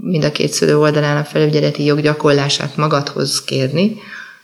[0.00, 3.96] mind a két szülő oldalán a felügyeleti jog gyakorlását magadhoz kérni,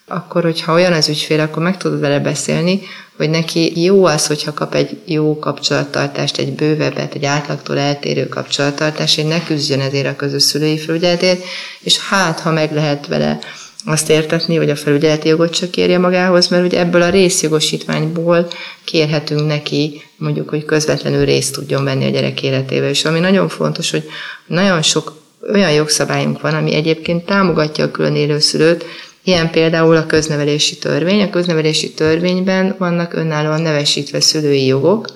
[0.09, 2.81] akkor, hogyha olyan az ügyfél, akkor meg tudod vele beszélni,
[3.17, 9.15] hogy neki jó az, hogyha kap egy jó kapcsolattartást, egy bővebbet, egy átlagtól eltérő kapcsolattartást,
[9.15, 11.43] hogy ne küzdjön ezért a közös szülői felügyeletért,
[11.81, 13.39] és hát, ha meg lehet vele
[13.85, 18.49] azt értetni, hogy a felügyeleti jogot csak kérje magához, mert ugye ebből a részjogosítványból
[18.85, 22.89] kérhetünk neki, mondjuk, hogy közvetlenül részt tudjon venni a gyerek életébe.
[22.89, 24.05] És ami nagyon fontos, hogy
[24.47, 25.17] nagyon sok
[25.53, 28.85] olyan jogszabályunk van, ami egyébként támogatja a külön élő szülőt,
[29.29, 31.23] Ilyen például a köznevelési törvény.
[31.23, 35.07] A köznevelési törvényben vannak önállóan nevesítve szülői jogok,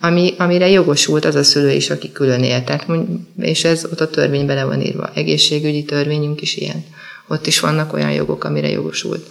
[0.00, 2.64] ami, amire jogosult az a szülő is, aki külön él.
[2.64, 2.86] Tehát,
[3.40, 5.10] és ez ott a törvényben le van írva.
[5.14, 6.84] Egészségügyi törvényünk is ilyen
[7.28, 9.26] ott is vannak olyan jogok, amire jogosult.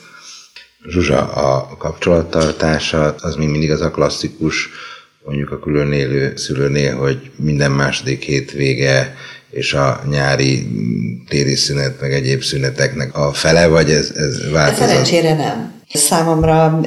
[0.89, 4.69] Zsuzsa, a kapcsolattartása az még mindig az a klasszikus,
[5.25, 9.15] mondjuk a külön élő szülőnél, hogy minden második hétvége
[9.49, 10.67] és a nyári
[11.27, 14.87] téri szünet, meg egyéb szüneteknek a fele, vagy ez, ez változott?
[14.87, 15.75] Szerencsére nem.
[15.93, 16.79] Számomra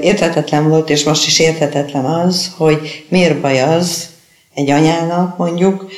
[0.00, 4.06] érthetetlen volt, és most is érthetetlen az, hogy miért baj az
[4.54, 5.90] egy anyának mondjuk,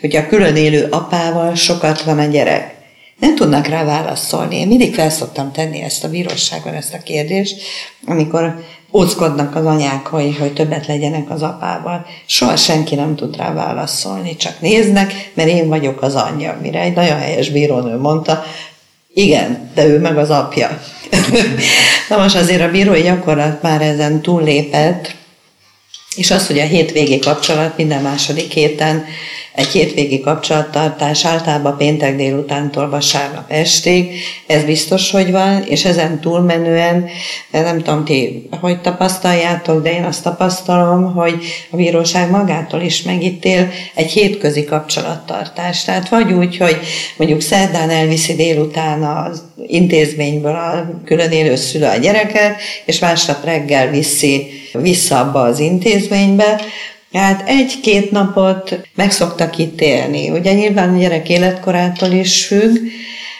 [0.00, 2.79] hogy a külön élő apával sokat van a gyerek
[3.20, 4.56] nem tudnak rá válaszolni.
[4.56, 7.62] Én mindig felszoktam tenni ezt a bíróságon, ezt a kérdést,
[8.06, 12.06] amikor óckodnak az anyák, hogy, hogy többet legyenek az apával.
[12.26, 16.58] Soha senki nem tud rá válaszolni, csak néznek, mert én vagyok az anyja.
[16.62, 18.44] Mire egy nagyon helyes bírónő mondta,
[19.14, 20.80] igen, de ő meg az apja.
[22.08, 25.14] Na most azért a bírói gyakorlat már ezen túllépett,
[26.16, 29.04] és az, hogy a hétvégi kapcsolat minden második héten
[29.54, 37.06] egy hétvégi kapcsolattartás általában péntek délutántól vasárnap estig, ez biztos, hogy van, és ezen túlmenően,
[37.50, 41.34] nem tudom ti, hogy tapasztaljátok, de én azt tapasztalom, hogy
[41.70, 45.86] a bíróság magától is megítél egy hétközi kapcsolattartást.
[45.86, 46.78] Tehát vagy úgy, hogy
[47.16, 53.90] mondjuk szerdán elviszi délután az intézményből a külön élő szülő a gyereket, és másnap reggel
[53.90, 56.60] viszi vissza abba az intézménybe,
[57.12, 60.30] Hát egy-két napot meg szoktak ítélni.
[60.30, 62.76] Ugye nyilván a gyerek életkorától is függ.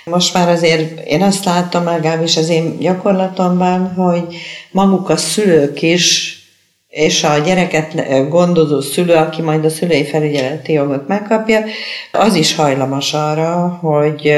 [0.05, 4.37] Most már azért én azt látom legalábbis az én gyakorlatomban, hogy
[4.71, 6.39] maguk a szülők is
[6.91, 7.95] és a gyereket
[8.29, 11.65] gondozó szülő, aki majd a szülői felügyeleti jogot megkapja,
[12.13, 14.33] az is hajlamos arra, hogy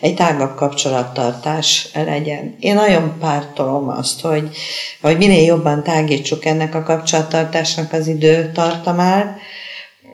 [0.00, 2.56] egy tágabb kapcsolattartás legyen.
[2.60, 4.48] Én nagyon pártolom azt, hogy,
[5.00, 9.38] hogy minél jobban tágítsuk ennek a kapcsolattartásnak az időtartamát,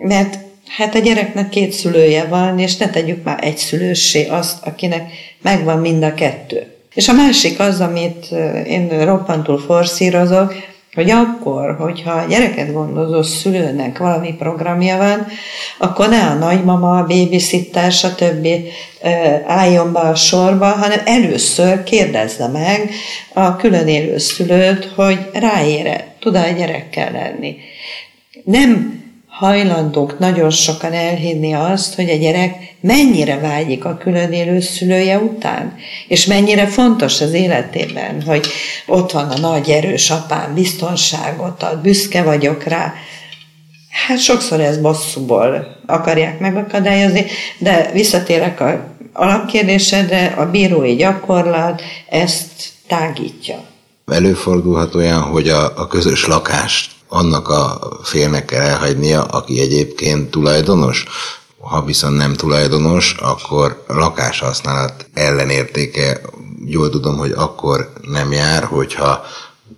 [0.03, 0.39] mert
[0.77, 5.13] hát a gyereknek két szülője van, és ne tegyük már egy szülőssé azt, akinek
[5.43, 6.75] megvan mind a kettő.
[6.95, 8.27] És a másik az, amit
[8.67, 10.55] én roppantul forszírozok,
[10.95, 15.27] hogy akkor, hogyha a gyereket gondozó szülőnek valami programja van,
[15.79, 18.47] akkor ne a nagymama, a babysitter, stb.
[19.47, 22.91] álljon be a sorba, hanem először kérdezze meg
[23.33, 27.57] a külön élő szülőt, hogy ráére tud a gyerekkel lenni.
[28.45, 29.00] Nem
[29.41, 35.77] hajlandók nagyon sokan elhinni azt, hogy a gyerek mennyire vágyik a külön élő szülője után,
[36.09, 38.47] és mennyire fontos az életében, hogy
[38.87, 42.95] ott van a nagy erős apám, biztonságot ad, büszke vagyok rá.
[44.07, 47.25] Hát sokszor ez bosszúból akarják megakadályozni,
[47.59, 53.70] de visszatérek a alapkérdésedre, a bírói gyakorlat ezt tágítja.
[54.11, 61.05] Előfordulhat olyan, hogy a, a közös lakást annak a félnek kell elhagynia, aki egyébként tulajdonos.
[61.61, 66.21] Ha viszont nem tulajdonos, akkor lakáshasználat ellenértéke,
[66.65, 69.25] jól tudom, hogy akkor nem jár, hogyha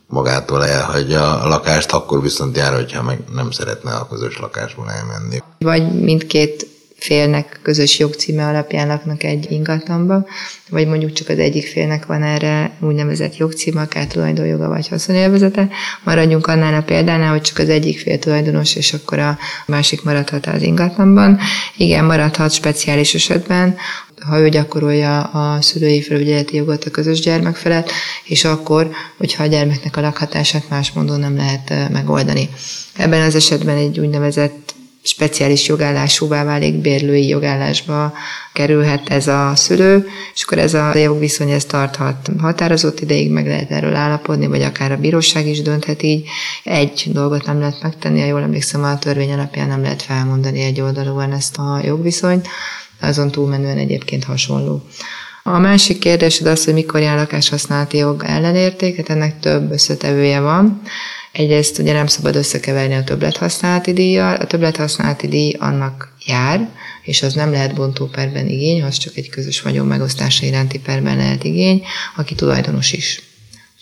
[0.06, 5.38] magától elhagyja a lakást, akkor viszont jár, hogyha meg nem szeretne a közös lakásból elmenni.
[5.58, 6.71] Vagy mindkét
[7.02, 10.26] félnek közös jogcíme alapján laknak egy ingatlanba,
[10.70, 15.68] vagy mondjuk csak az egyik félnek van erre úgynevezett jogcíme, akár tulajdonjoga vagy haszonélvezete.
[16.04, 20.46] Maradjunk annál a példánál, hogy csak az egyik fél tulajdonos, és akkor a másik maradhat
[20.46, 21.38] az ingatlanban.
[21.76, 23.76] Igen, maradhat speciális esetben,
[24.26, 27.90] ha ő gyakorolja a szülői felügyeleti jogot a közös gyermek felett,
[28.24, 32.48] és akkor, hogyha a gyermeknek a lakhatását más módon nem lehet megoldani.
[32.96, 38.12] Ebben az esetben egy úgynevezett speciális jogállásúvá válik, bérlői jogállásba
[38.52, 43.70] kerülhet ez a szülő, és akkor ez a jogviszony ez tarthat határozott ideig, meg lehet
[43.70, 46.28] erről állapodni, vagy akár a bíróság is dönthet így.
[46.64, 50.80] Egy dolgot nem lehet megtenni, ha jól emlékszem, a törvény alapján nem lehet felmondani egy
[50.80, 52.48] oldalúan ezt a jogviszonyt,
[53.00, 54.82] azon túlmenően egyébként hasonló.
[55.44, 60.82] A másik kérdésed az, hogy mikor jár lakáshasználati jog ellenértéket, ennek több összetevője van.
[61.32, 64.34] Egyrészt ugye nem szabad összekeverni a többlethasználati díjjal.
[64.34, 66.68] A többlethasználati díj annak jár,
[67.02, 71.44] és az nem lehet bontóperben igény, az csak egy közös vagyon megosztása iránti perben lehet
[71.44, 71.82] igény,
[72.16, 73.22] aki tulajdonos is.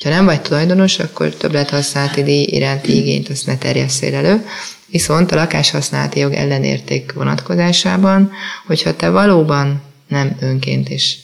[0.03, 4.47] Ha nem vagy tulajdonos, akkor többlethasználati díj iránti igényt azt ne terjesszél elő.
[4.87, 8.31] Viszont a lakáshasználati jog ellenérték vonatkozásában,
[8.67, 11.17] hogyha te valóban nem önként és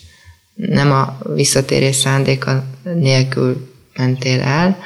[0.54, 4.78] nem a visszatérés szándéka nélkül mentél el,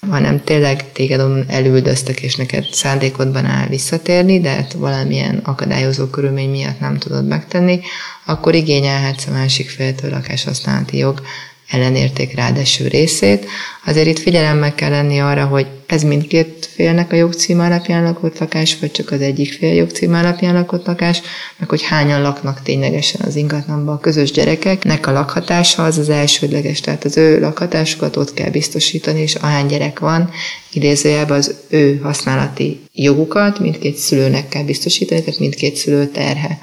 [0.00, 6.80] hanem tényleg téged elüldöztek, és neked szándékodban áll visszatérni, de hát valamilyen akadályozó körülmény miatt
[6.80, 7.80] nem tudod megtenni,
[8.26, 11.22] akkor igényelhetsz a másik féltől lakáshasználati jog
[11.70, 13.46] ellenérték ráadásul részét.
[13.86, 18.78] Azért itt figyelemmel kell lenni arra, hogy ez mindkét félnek a jogcím alapján lakott lakás,
[18.80, 21.20] vagy csak az egyik fél jogcím alapján lakott lakás,
[21.56, 26.80] meg hogy hányan laknak ténylegesen az ingatlanban a közös gyerekeknek a lakhatása az az elsődleges,
[26.80, 30.30] tehát az ő lakhatásukat ott kell biztosítani, és ahány gyerek van,
[30.72, 36.58] idézőjelben az ő használati jogukat mindkét szülőnek kell biztosítani, tehát mindkét szülő terhe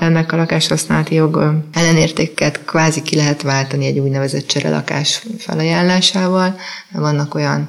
[0.00, 6.56] ennek a lakáshasználati jog ellenértéket kvázi ki lehet váltani egy úgynevezett cserelakás felajánlásával.
[6.92, 7.68] Vannak olyan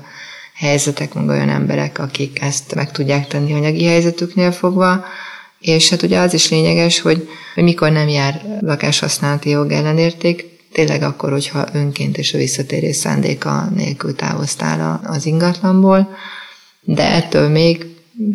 [0.56, 5.06] helyzetek, meg olyan emberek, akik ezt meg tudják tenni anyagi helyzetüknél fogva,
[5.60, 11.02] és hát ugye az is lényeges, hogy, hogy mikor nem jár lakáshasználati jog ellenérték, tényleg
[11.02, 16.16] akkor, hogyha önként és a visszatérés szándéka nélkül távoztál az ingatlanból,
[16.82, 17.86] de ettől még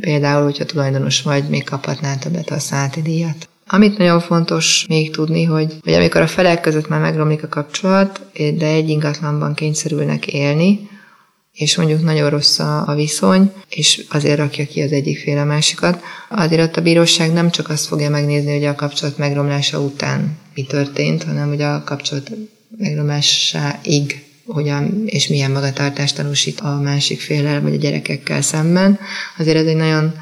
[0.01, 3.49] például, hogyha tulajdonos vagy, még kaphatnál többet használati díjat.
[3.68, 8.20] Amit nagyon fontos még tudni, hogy, hogy amikor a felek között már megromlik a kapcsolat,
[8.56, 10.88] de egy ingatlanban kényszerülnek élni,
[11.52, 15.44] és mondjuk nagyon rossz a, a viszony, és azért rakja ki az egyik fél a
[15.44, 20.38] másikat, azért ott a bíróság nem csak azt fogja megnézni, hogy a kapcsolat megromlása után
[20.54, 22.30] mi történt, hanem hogy a kapcsolat
[22.78, 28.98] megromlásáig hogyan és milyen magatartást tanúsít a másik félel vagy a gyerekekkel szemben.
[29.38, 30.14] Azért ez egy nagyon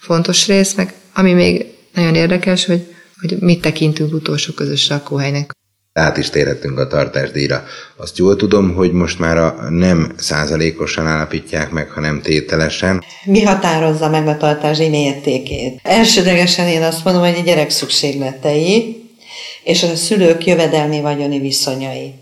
[0.00, 2.91] fontos rész, meg ami még nagyon érdekes, hogy,
[3.22, 5.50] hogy mit tekintünk utolsó közös lakóhelynek.
[5.92, 7.64] Át is térhetünk a tartásdíjra.
[7.96, 13.04] Azt jól tudom, hogy most már a nem százalékosan állapítják meg, hanem tételesen.
[13.24, 15.80] Mi határozza meg a tartásdíj mértékét?
[15.82, 19.02] Elsődlegesen én azt mondom, hogy a gyerek szükségletei
[19.64, 22.14] és a szülők jövedelmi vagyoni viszonyai.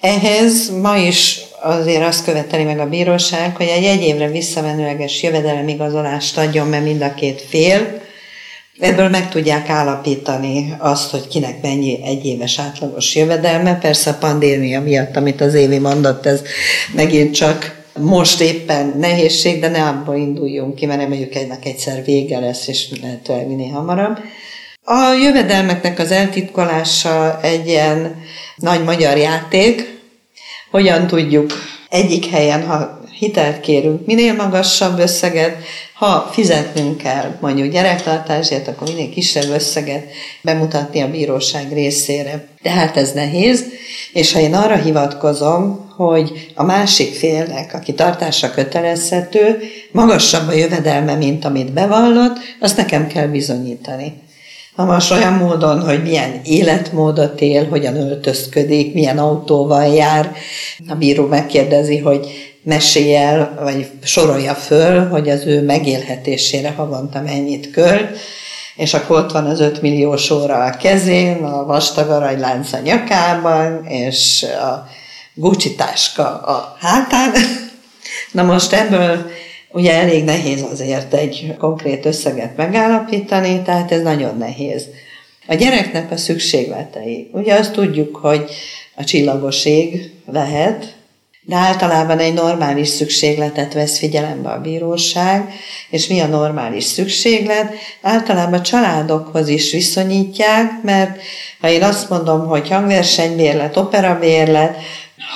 [0.00, 6.38] Ehhez ma is azért azt követeli meg a bíróság, hogy egy egy évre visszamenőleges jövedelemigazolást
[6.38, 8.00] adjon be mind a két fél,
[8.78, 13.78] Ebből meg tudják állapítani azt, hogy kinek mennyi egyéves átlagos jövedelme.
[13.78, 16.42] Persze a pandémia miatt, amit az Évi mondott, ez
[16.94, 22.38] megint csak most éppen nehézség, de ne abból induljunk ki, mert reméljük egynek egyszer vége
[22.38, 24.18] lesz, és lehetőleg minél hamarabb.
[24.84, 28.22] A jövedelmeknek az eltitkolása egy ilyen
[28.56, 29.98] nagy magyar játék.
[30.70, 31.52] Hogyan tudjuk
[31.88, 35.56] egyik helyen, ha hitelt kérünk, minél magasabb összeget,
[35.98, 40.04] ha fizetnünk kell mondjuk gyerektartásért, akkor minél kisebb összeget
[40.42, 42.46] bemutatni a bíróság részére.
[42.62, 43.64] Tehát ez nehéz,
[44.12, 49.58] és ha én arra hivatkozom, hogy a másik félnek, aki tartásra kötelezhető,
[49.92, 54.12] magasabb a jövedelme, mint amit bevallott, azt nekem kell bizonyítani.
[54.76, 60.32] Ha most olyan módon, hogy milyen életmódot él, hogyan öltözködik, milyen autóval jár,
[60.88, 67.70] a bíró megkérdezi, hogy mesélj el, vagy sorolja föl, hogy az ő megélhetésére havonta mennyit
[67.70, 68.18] költ,
[68.76, 73.84] és akkor ott van az 5 milliós óra a kezén, a vastag aranylánc a nyakában,
[73.84, 74.88] és a
[75.34, 77.32] Gucci táska a hátán.
[78.32, 79.30] Na most ebből
[79.72, 84.86] ugye elég nehéz azért egy konkrét összeget megállapítani, tehát ez nagyon nehéz.
[85.46, 87.30] A gyereknek a szükségletei.
[87.32, 88.50] Ugye azt tudjuk, hogy
[88.94, 90.96] a csillagos ég lehet,
[91.48, 95.52] de általában egy normális szükségletet vesz figyelembe a bíróság,
[95.90, 97.72] és mi a normális szükséglet?
[98.02, 101.20] Általában családokhoz is viszonyítják, mert
[101.60, 104.76] ha én azt mondom, hogy hangversenybérlet, operabérlet,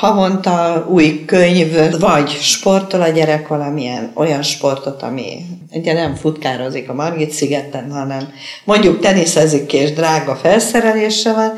[0.01, 6.95] havonta új könyv, vagy sportol a gyerek valamilyen olyan sportot, ami ugye nem futkározik a
[6.95, 8.33] Margit szigeten, hanem
[8.65, 11.53] mondjuk teniszezik és drága felszerelése van.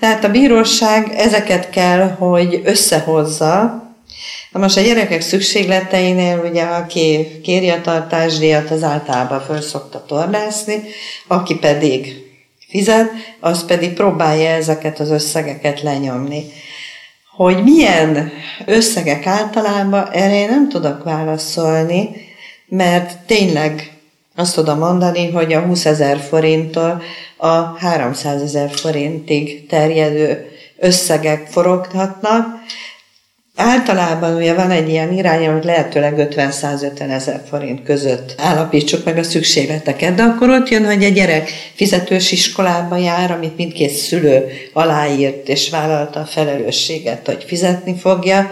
[0.00, 3.86] Tehát a bíróság ezeket kell, hogy összehozza,
[4.52, 10.82] Na most a gyerekek szükségleteinél, ugye aki kéri a tartásdíjat, az általában föl szokta tornászni,
[11.26, 12.16] aki pedig
[12.68, 16.44] fizet, az pedig próbálja ezeket az összegeket lenyomni.
[17.36, 18.32] Hogy milyen
[18.66, 22.10] összegek általában, erre én nem tudok válaszolni,
[22.66, 23.92] mert tényleg
[24.36, 27.02] azt tudom mondani, hogy a 20 ezer forinttól
[27.36, 32.46] a 300 ezer forintig terjedő összegek foroghatnak,
[33.60, 39.22] Általában ugye van egy ilyen irány, hogy lehetőleg 50-150 ezer forint között állapítsuk meg a
[39.22, 45.48] szükségleteket, de akkor ott jön, hogy a gyerek fizetős iskolába jár, amit mindkét szülő aláírt
[45.48, 48.50] és vállalta a felelősséget, hogy fizetni fogja,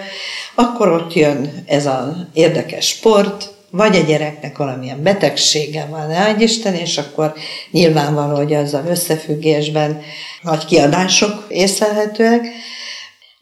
[0.54, 6.74] akkor ott jön ez az érdekes sport, vagy a gyereknek valamilyen betegsége van, ne Isten,
[6.74, 7.34] és akkor
[7.70, 10.00] nyilvánvaló, hogy azzal összefüggésben
[10.42, 12.46] nagy kiadások észlelhetőek,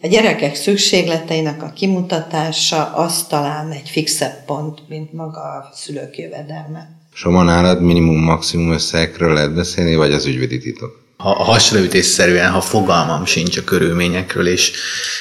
[0.04, 6.88] a gyerekek szükségleteinek a kimutatása az talán egy fixebb pont, mint maga a szülők jövedelme.
[7.12, 11.02] Soma nálad minimum-maximum összegekről lehet beszélni, vagy az ügyvédi titok?
[11.16, 14.72] Ha hasraütésszerűen, ha fogalmam sincs a körülményekről, és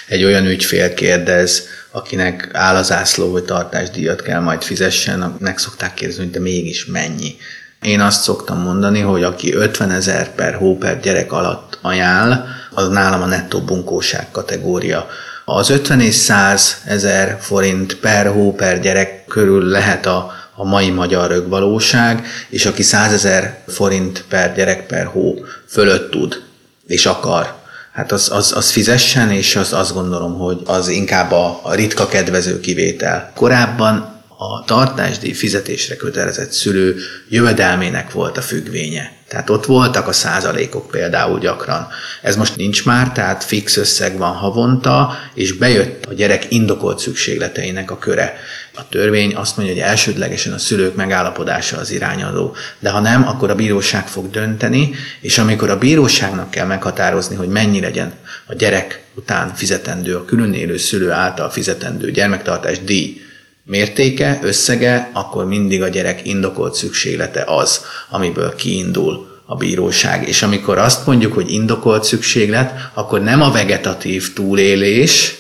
[0.08, 5.94] egy olyan ügyfél kérdez, akinek áll az ászló, hogy tartásdíjat kell majd fizessen, meg szokták
[5.94, 7.36] kérdezni, hogy de mégis mennyi.
[7.82, 12.88] Én azt szoktam mondani, hogy aki 50 ezer per hó per gyerek alatt ajánl, az
[12.88, 15.08] nálam a nettó bunkóság kategória.
[15.46, 20.90] Az 50 és 100 ezer forint per hó per gyerek körül lehet a, a mai
[20.90, 26.42] magyar rögvalóság, és aki 100 ezer forint per gyerek per hó fölött tud
[26.88, 27.54] és akar,
[27.92, 32.08] hát az, az, az fizessen, és az, azt gondolom, hogy az inkább a, a ritka
[32.08, 33.32] kedvező kivétel.
[33.36, 34.13] Korábban
[34.44, 36.96] a tartásdíj fizetésre kötelezett szülő
[37.30, 39.12] jövedelmének volt a függvénye.
[39.28, 41.88] Tehát ott voltak a százalékok például gyakran.
[42.22, 47.92] Ez most nincs már, tehát fix összeg van havonta, és bejött a gyerek indokolt szükségleteinek
[47.92, 48.38] a köre.
[48.76, 53.50] A törvény azt mondja, hogy elsődlegesen a szülők megállapodása az irányadó, de ha nem, akkor
[53.50, 54.92] a bíróság fog dönteni,
[55.22, 58.14] és amikor a bíróságnak kell meghatározni, hogy mennyi legyen
[58.46, 63.22] a gyerek után fizetendő, a külön élő szülő által fizetendő gyermektartás díj,
[63.64, 70.28] mértéke, összege, akkor mindig a gyerek indokolt szükséglete az, amiből kiindul a bíróság.
[70.28, 75.36] És amikor azt mondjuk, hogy indokolt szükséglet, akkor nem a vegetatív túlélés,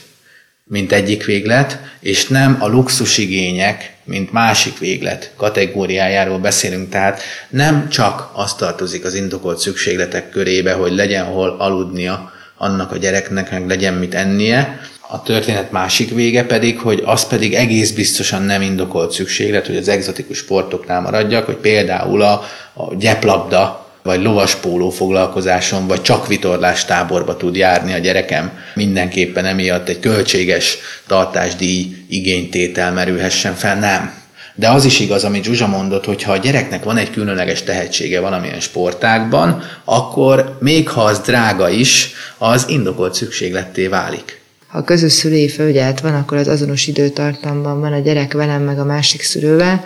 [0.64, 6.90] mint egyik véglet, és nem a luxusigények, mint másik véglet kategóriájáról beszélünk.
[6.90, 12.98] Tehát nem csak azt tartozik az indokolt szükségletek körébe, hogy legyen hol aludnia annak a
[12.98, 14.80] gyereknek, meg legyen mit ennie,
[15.14, 19.88] a történet másik vége pedig, hogy az pedig egész biztosan nem indokolt szükséglet, hogy az
[19.88, 22.32] egzotikus sportoknál maradjak, hogy például a,
[22.74, 29.90] a gyeplabda vagy lovaspóló foglalkozáson, vagy csak vitorlás táborba tud járni a gyerekem, mindenképpen emiatt
[29.90, 33.80] egy költséges tartásdíj igénytétel merülhessen fel.
[33.80, 34.14] Nem.
[34.56, 38.20] De az is igaz, amit Zsuzsa mondott, hogy ha a gyereknek van egy különleges tehetsége
[38.20, 44.42] valamilyen sportágban, akkor még ha az drága is, az indokolt szükségletté válik.
[44.74, 48.84] Ha közös szülői felügyelet van, akkor az azonos időtartamban van a gyerek velem meg a
[48.84, 49.84] másik szülővel,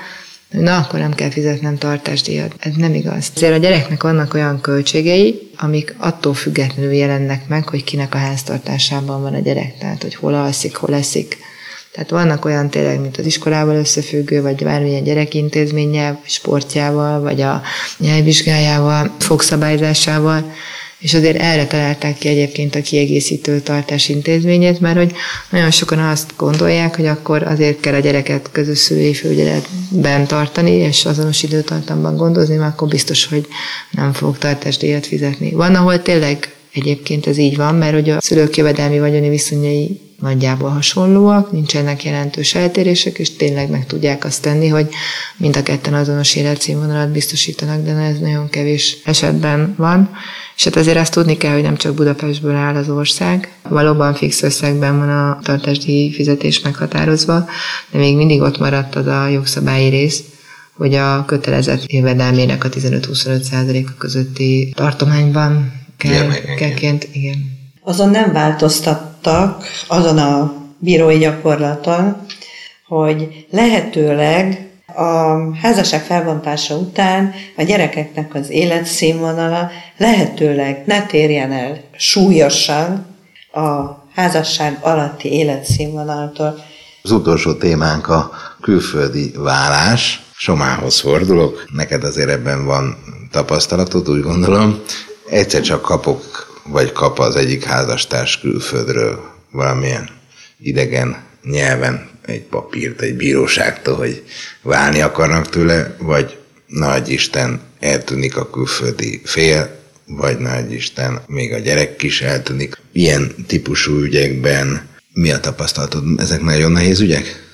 [0.49, 2.55] na, akkor nem kell fizetnem tartásdíjat.
[2.59, 3.31] Ez nem igaz.
[3.35, 9.21] Ezért a gyereknek vannak olyan költségei, amik attól függetlenül jelennek meg, hogy kinek a háztartásában
[9.21, 9.77] van a gyerek.
[9.77, 11.37] Tehát, hogy hol alszik, hol eszik.
[11.91, 17.61] Tehát vannak olyan tényleg, mint az iskolával összefüggő, vagy bármilyen gyerekintézménnyel, sportjával, vagy a
[17.97, 20.51] nyelvvizsgájával, fogszabályzásával,
[20.99, 25.13] és azért erre találták ki egyébként a kiegészítő tartás intézményét, mert hogy
[25.49, 31.05] nagyon sokan azt gondolják, hogy akkor azért kell a gyereket közös szülői felügyeletben tartani, és
[31.05, 33.47] azonos időtartamban gondozni, mert akkor biztos, hogy
[33.91, 35.51] nem fog tartásdíjat fizetni.
[35.51, 40.69] Van, ahol tényleg egyébként ez így van, mert hogy a szülők jövedelmi vagyoni viszonyai nagyjából
[40.69, 44.87] hasonlóak, nincsenek jelentős eltérések, és tényleg meg tudják azt tenni, hogy
[45.37, 50.09] mind a ketten azonos életszínvonalat biztosítanak, de ez nagyon kevés esetben van.
[50.55, 54.41] És hát azért azt tudni kell, hogy nem csak Budapestből áll az ország, valóban fix
[54.41, 57.45] összegben van a tartásdíj fizetés meghatározva,
[57.91, 60.23] de még mindig ott maradt az a jogszabályi rész,
[60.73, 67.57] hogy a kötelezett jövedelmének a 15-25 százaléka közötti tartományban kellként, igen.
[67.83, 72.25] Azon nem változtattak, azon a bírói gyakorlaton,
[72.87, 83.05] hogy lehetőleg a házasság felbontása után a gyerekeknek az életszínvonala lehetőleg ne térjen el súlyosan
[83.51, 86.63] a házasság alatti életszínvonaltól.
[87.01, 88.31] Az utolsó témánk a
[88.61, 90.21] külföldi vállás.
[90.39, 92.97] Somához fordulok, neked azért ebben van
[93.31, 94.81] tapasztalatod, úgy gondolom.
[95.29, 100.09] Egyszer csak kapok, vagy kap az egyik házastárs külföldről valamilyen
[100.59, 104.23] idegen nyelven egy papírt egy bíróságtól, hogy
[104.61, 111.57] válni akarnak tőle, vagy nagy Isten eltűnik a külföldi fél, vagy nagy Isten még a
[111.57, 112.77] gyerek is eltűnik.
[112.91, 116.03] Ilyen típusú ügyekben mi a tapasztalatod?
[116.17, 117.45] Ezek nagyon nehéz ügyek?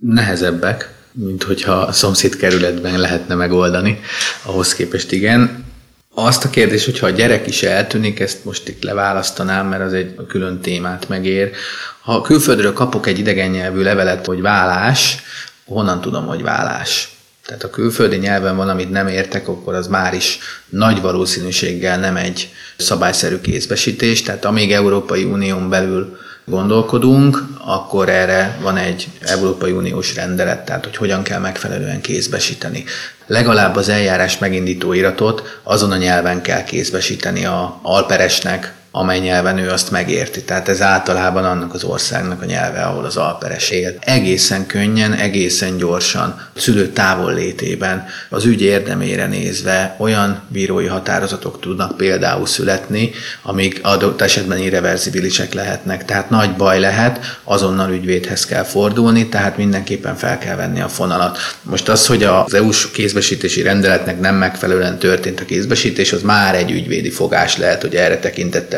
[0.00, 4.00] Nehezebbek, mint hogyha a szomszéd kerületben lehetne megoldani.
[4.42, 5.64] Ahhoz képest igen.
[6.20, 10.14] Azt a kérdés, hogyha a gyerek is eltűnik, ezt most itt leválasztanám, mert az egy
[10.28, 11.50] külön témát megér.
[12.00, 15.16] Ha külföldről kapok egy idegen nyelvű levelet, hogy vállás,
[15.66, 17.08] honnan tudom, hogy vállás?
[17.46, 20.38] Tehát a külföldi nyelven van, amit nem értek, akkor az már is
[20.68, 24.22] nagy valószínűséggel nem egy szabályszerű kézbesítés.
[24.22, 30.96] Tehát amíg Európai Unión belül gondolkodunk, akkor erre van egy Európai Uniós rendelet, tehát hogy
[30.96, 32.84] hogyan kell megfelelően kézbesíteni.
[33.26, 39.70] Legalább az eljárás megindító iratot azon a nyelven kell kézbesíteni a alperesnek, amely nyelven ő
[39.70, 40.42] azt megérti.
[40.42, 43.94] Tehát ez általában annak az országnak a nyelve, ahol az alperes él.
[44.00, 52.46] Egészen könnyen, egészen gyorsan, szülő távollétében, az ügy érdemére nézve olyan bírói határozatok tudnak például
[52.46, 53.10] születni,
[53.42, 56.04] amik adott esetben irreverzibilisek lehetnek.
[56.04, 61.38] Tehát nagy baj lehet, azonnal ügyvédhez kell fordulni, tehát mindenképpen fel kell venni a fonalat.
[61.62, 66.70] Most az, hogy az EU-s kézbesítési rendeletnek nem megfelelően történt a kézbesítés, az már egy
[66.70, 68.18] ügyvédi fogás lehet, hogy erre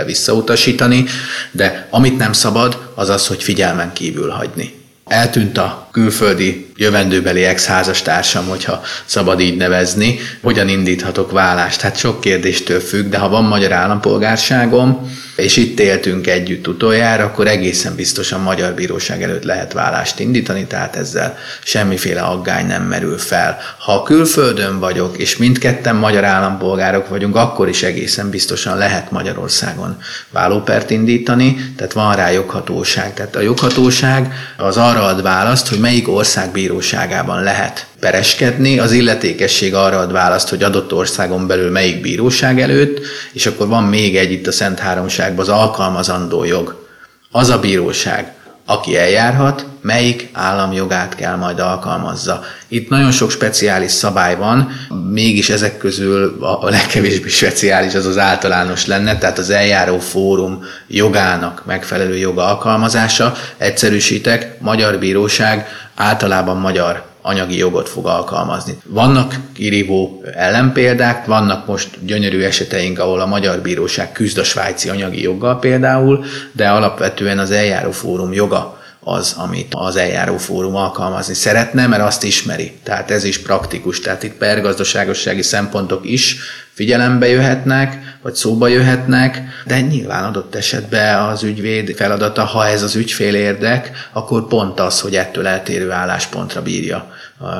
[0.00, 1.04] tekintettel visszautasítani,
[1.52, 4.78] de amit nem szabad, az az, hogy figyelmen kívül hagyni.
[5.06, 11.80] Eltűnt a külföldi jövendőbeli ex-házastársam, hogyha szabad így nevezni, hogyan indíthatok vállást?
[11.80, 17.46] Hát sok kérdéstől függ, de ha van magyar állampolgárságom, és itt éltünk együtt utoljára, akkor
[17.46, 23.58] egészen biztosan magyar bíróság előtt lehet vállást indítani, tehát ezzel semmiféle aggály nem merül fel.
[23.78, 29.96] Ha külföldön vagyok, és mindketten magyar állampolgárok vagyunk, akkor is egészen biztosan lehet Magyarországon
[30.30, 33.14] vállópert indítani, tehát van rá joghatóság.
[33.14, 39.74] Tehát a joghatóság az arra ad választ, hogy melyik ország bíróságában lehet pereskedni, az illetékesség
[39.74, 43.00] arra ad választ, hogy adott országon belül melyik bíróság előtt,
[43.32, 46.86] és akkor van még egy itt a Szent Háromságban, az alkalmazandó jog.
[47.30, 48.32] Az a bíróság,
[48.70, 52.44] aki eljárhat, melyik államjogát kell majd alkalmazza.
[52.68, 54.70] Itt nagyon sok speciális szabály van,
[55.10, 61.62] mégis ezek közül a legkevésbé speciális az az általános lenne, tehát az eljáró fórum jogának
[61.66, 63.34] megfelelő joga alkalmazása.
[63.56, 68.78] Egyszerűsítek, magyar bíróság általában magyar anyagi jogot fog alkalmazni.
[68.86, 75.22] Vannak kirívó ellenpéldák, vannak most gyönyörű eseteink, ahol a Magyar Bíróság küzd a svájci anyagi
[75.22, 81.86] joggal például, de alapvetően az eljáró fórum joga az, amit az eljáró fórum alkalmazni szeretne,
[81.86, 82.72] mert azt ismeri.
[82.82, 84.00] Tehát ez is praktikus.
[84.00, 86.36] Tehát itt pergazdaságossági szempontok is
[86.72, 92.94] figyelembe jöhetnek, vagy szóba jöhetnek, de nyilván adott esetben az ügyvéd feladata, ha ez az
[92.94, 97.12] ügyfél érdek, akkor pont az, hogy ettől eltérő álláspontra bírja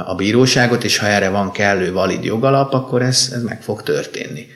[0.07, 4.47] a bíróságot, és ha erre van kellő valid jogalap, akkor ez, ez meg fog történni.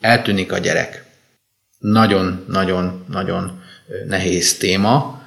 [0.00, 1.04] Eltűnik a gyerek.
[1.78, 3.62] Nagyon-nagyon-nagyon
[4.06, 5.22] nehéz téma.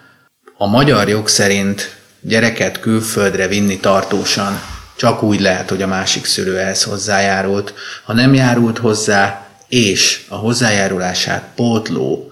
[0.62, 4.62] A magyar jog szerint gyereket külföldre vinni tartósan
[4.96, 7.74] csak úgy lehet, hogy a másik szülő ehhez hozzájárult.
[8.04, 12.32] Ha nem járult hozzá, és a hozzájárulását pótló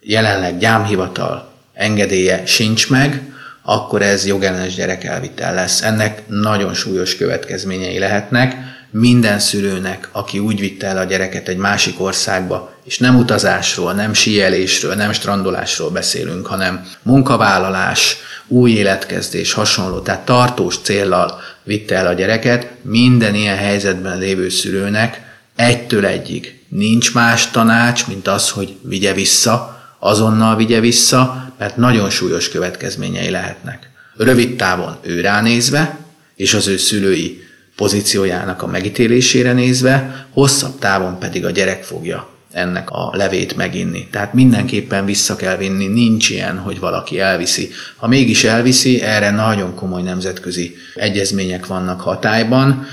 [0.00, 3.22] jelenleg gyámhivatal engedélye sincs meg,
[3.62, 5.82] akkor ez jogellenes gyerekelvitel lesz.
[5.82, 8.54] Ennek nagyon súlyos következményei lehetnek.
[8.90, 14.12] Minden szülőnek, aki úgy vitte el a gyereket egy másik országba, és nem utazásról, nem
[14.12, 18.16] síelésről, nem strandolásról beszélünk, hanem munkavállalás,
[18.46, 25.20] új életkezdés, hasonló, tehát tartós céllal vitte el a gyereket, minden ilyen helyzetben lévő szülőnek
[25.56, 32.10] egytől egyig nincs más tanács, mint az, hogy vigye vissza, azonnal vigye vissza, mert nagyon
[32.10, 33.90] súlyos következményei lehetnek.
[34.16, 35.98] Rövid távon ő ránézve,
[36.36, 37.42] és az ő szülői
[37.76, 44.08] pozíciójának a megítélésére nézve, hosszabb távon pedig a gyerek fogja ennek a levét meginni.
[44.10, 47.70] Tehát mindenképpen vissza kell vinni, nincs ilyen, hogy valaki elviszi.
[47.96, 52.86] Ha mégis elviszi, erre nagyon komoly nemzetközi egyezmények vannak hatályban,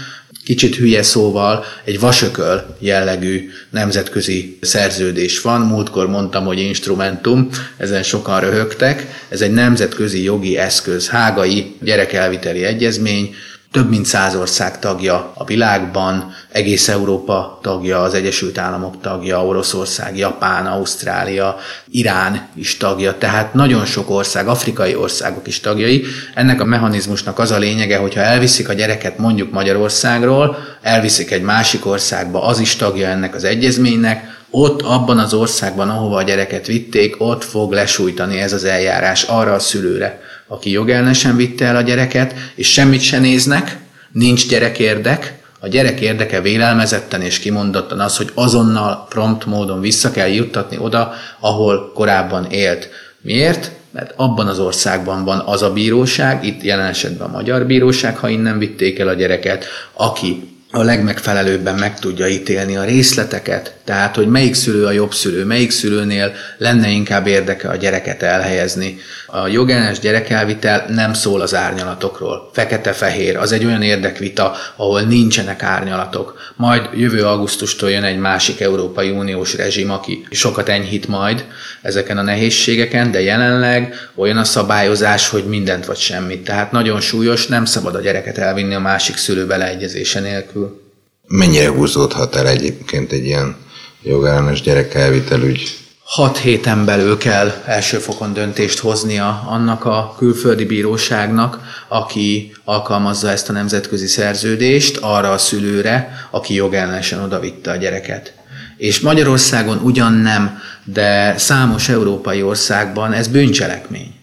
[0.43, 5.61] Kicsit hülye szóval egy vasököl jellegű nemzetközi szerződés van.
[5.61, 9.25] Múltkor mondtam, hogy instrumentum, ezen sokan röhögtek.
[9.29, 13.35] Ez egy nemzetközi jogi eszköz, hágai gyerekelviteli egyezmény,
[13.73, 20.17] több mint száz ország tagja a világban, egész Európa tagja, az Egyesült Államok tagja, Oroszország,
[20.17, 21.57] Japán, Ausztrália,
[21.91, 26.03] Irán is tagja, tehát nagyon sok ország, afrikai országok is tagjai.
[26.33, 31.85] Ennek a mechanizmusnak az a lényege, hogyha elviszik a gyereket mondjuk Magyarországról, elviszik egy másik
[31.85, 37.15] országba, az is tagja ennek az egyezménynek, ott abban az országban, ahova a gyereket vitték,
[37.17, 42.33] ott fog lesújtani ez az eljárás arra a szülőre, aki jogellenesen vitte el a gyereket,
[42.55, 43.77] és semmit se néznek,
[44.11, 50.27] nincs gyerekérdek, a gyerek érdeke vélelmezetten és kimondottan az, hogy azonnal prompt módon vissza kell
[50.27, 52.89] juttatni oda, ahol korábban élt.
[53.21, 53.71] Miért?
[53.91, 58.27] Mert abban az országban van az a bíróság, itt jelen esetben a magyar bíróság, ha
[58.27, 64.27] innen vitték el a gyereket, aki a legmegfelelőbben meg tudja ítélni a részleteket, tehát hogy
[64.27, 68.97] melyik szülő a jobb szülő, melyik szülőnél lenne inkább érdeke a gyereket elhelyezni.
[69.27, 72.49] A jogellenes gyerekelvitel nem szól az árnyalatokról.
[72.53, 76.39] Fekete-fehér, az egy olyan érdekvita, ahol nincsenek árnyalatok.
[76.55, 81.45] Majd jövő augusztustól jön egy másik Európai Uniós rezsim, aki sokat enyhít majd
[81.81, 86.43] ezeken a nehézségeken, de jelenleg olyan a szabályozás, hogy mindent vagy semmit.
[86.43, 90.81] Tehát nagyon súlyos, nem szabad a gyereket elvinni a másik szülő beleegyezése nélkül.
[91.27, 93.55] Mennyire húzódhat el egyébként egy ilyen
[94.03, 95.77] jogellenes gyerekelvitelügy?
[96.03, 103.53] Hat héten belül kell elsőfokon döntést hoznia annak a külföldi bíróságnak, aki alkalmazza ezt a
[103.53, 108.33] nemzetközi szerződést arra a szülőre, aki jogellenesen odavitte a gyereket.
[108.77, 114.13] És Magyarországon ugyan nem, de számos európai országban ez bűncselekmény.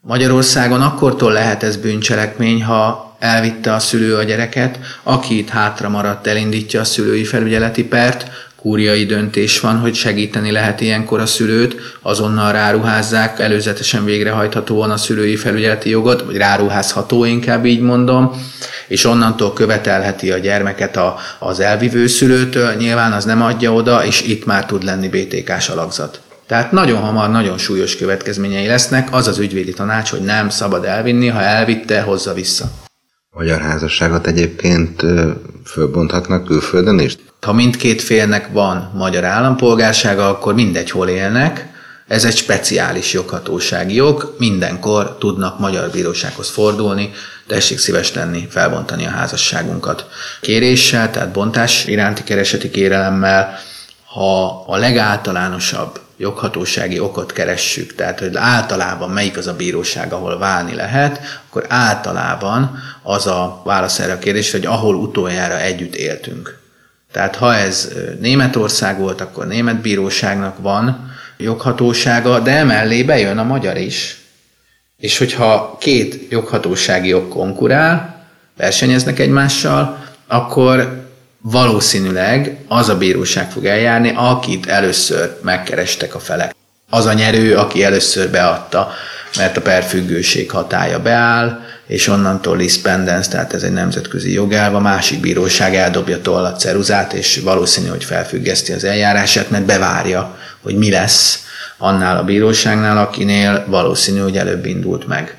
[0.00, 6.26] Magyarországon akkortól lehet ez bűncselekmény, ha elvitte a szülő a gyereket, aki itt hátra maradt,
[6.26, 12.52] elindítja a szülői felügyeleti pert, kúriai döntés van, hogy segíteni lehet ilyenkor a szülőt, azonnal
[12.52, 18.42] ráruházzák előzetesen végrehajthatóan a szülői felügyeleti jogot, vagy ráruházható inkább így mondom,
[18.88, 24.22] és onnantól követelheti a gyermeket a, az elvivő szülőtől, nyilván az nem adja oda, és
[24.22, 26.20] itt már tud lenni BTK-s alakzat.
[26.46, 31.28] Tehát nagyon hamar, nagyon súlyos következményei lesznek, az az ügyvédi tanács, hogy nem szabad elvinni,
[31.28, 32.89] ha elvitte, hozza vissza.
[33.32, 35.02] Magyar házasságot egyébként
[35.64, 37.16] fölbonthatnak külföldön is?
[37.40, 41.68] Ha mindkét félnek van magyar állampolgársága, akkor mindegy, hol élnek.
[42.06, 47.10] Ez egy speciális joghatósági jog, mindenkor tudnak magyar bírósághoz fordulni,
[47.46, 50.06] tessék szíves lenni, felbontani a házasságunkat.
[50.40, 53.58] Kéréssel, tehát bontás iránti kereseti kérelemmel,
[54.04, 60.74] ha a legáltalánosabb joghatósági okot keressük, tehát hogy általában melyik az a bíróság, ahol válni
[60.74, 66.58] lehet, akkor általában az a válasz erre a kérdésre, hogy ahol utoljára együtt éltünk.
[67.12, 73.76] Tehát ha ez Németország volt, akkor német bíróságnak van joghatósága, de emellé bejön a magyar
[73.76, 74.18] is.
[74.96, 78.24] És hogyha két joghatósági jog konkurál,
[78.56, 81.08] versenyeznek egymással, akkor
[81.40, 86.54] valószínűleg az a bíróság fog eljárni, akit először megkerestek a felek.
[86.90, 88.92] Az a nyerő, aki először beadta,
[89.36, 95.20] mert a perfüggőség hatája beáll, és onnantól lispendence, tehát ez egy nemzetközi jogelv, a másik
[95.20, 100.90] bíróság eldobja toll a ceruzát, és valószínű, hogy felfüggeszti az eljárását, mert bevárja, hogy mi
[100.90, 101.44] lesz
[101.78, 105.36] annál a bíróságnál, akinél valószínű, hogy előbb indult meg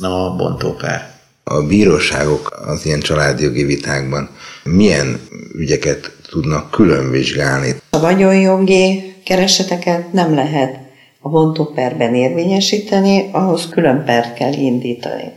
[0.00, 1.13] a bontóper.
[1.44, 4.28] A bíróságok az ilyen családjogi vitákban
[4.64, 5.20] milyen
[5.54, 7.74] ügyeket tudnak külön vizsgálni?
[7.90, 10.78] A vagyonjogi kereseteket nem lehet
[11.20, 15.32] a bontóperben érvényesíteni, ahhoz külön pert kell indítani.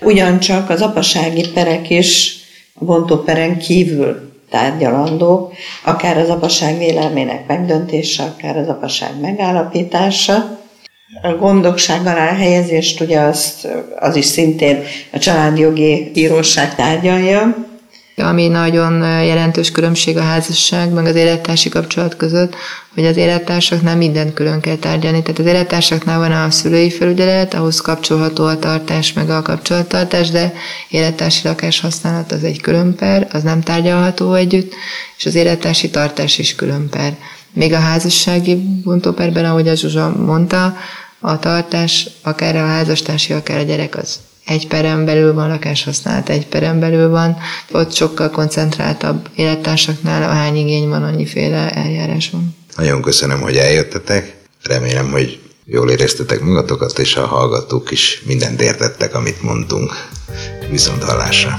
[0.00, 2.36] Ugyancsak az apasági perek is
[2.74, 5.52] a bontóperen kívül tárgyalandó,
[5.84, 10.62] akár az apaság vélelmének megdöntése, akár az apaság megállapítása.
[11.22, 14.82] A gondokság alá helyezést ugye az, az is szintén
[15.12, 17.56] a családjogi bíróság tárgyalja.
[18.16, 22.54] Ami nagyon jelentős különbség a házasság meg az élettársi kapcsolat között,
[22.94, 25.22] hogy az élettársaknál mindent külön kell tárgyalni.
[25.22, 30.52] Tehát az élettársaknál van a szülői felügyelet, ahhoz kapcsolható a tartás meg a kapcsolattartás, de
[30.88, 34.74] élettársi lakás használat az egy külön per, az nem tárgyalható együtt,
[35.16, 37.16] és az élettársi tartás is külön per.
[37.54, 40.76] Még a házassági bontóperben, ahogy a Zsuzsa mondta,
[41.20, 46.46] a tartás, akár a házastársi, akár a gyerek az egy perem belül van, lakáshasználat egy
[46.46, 47.36] perem belül van,
[47.72, 52.56] ott sokkal koncentráltabb élettársaknál, ahány igény van, annyiféle eljárás van.
[52.76, 54.36] Nagyon köszönöm, hogy eljöttetek.
[54.62, 59.92] Remélem, hogy jól éreztetek magatokat, és a hallgatók is mindent értettek, amit mondtunk.
[60.70, 61.56] Viszont hallásra!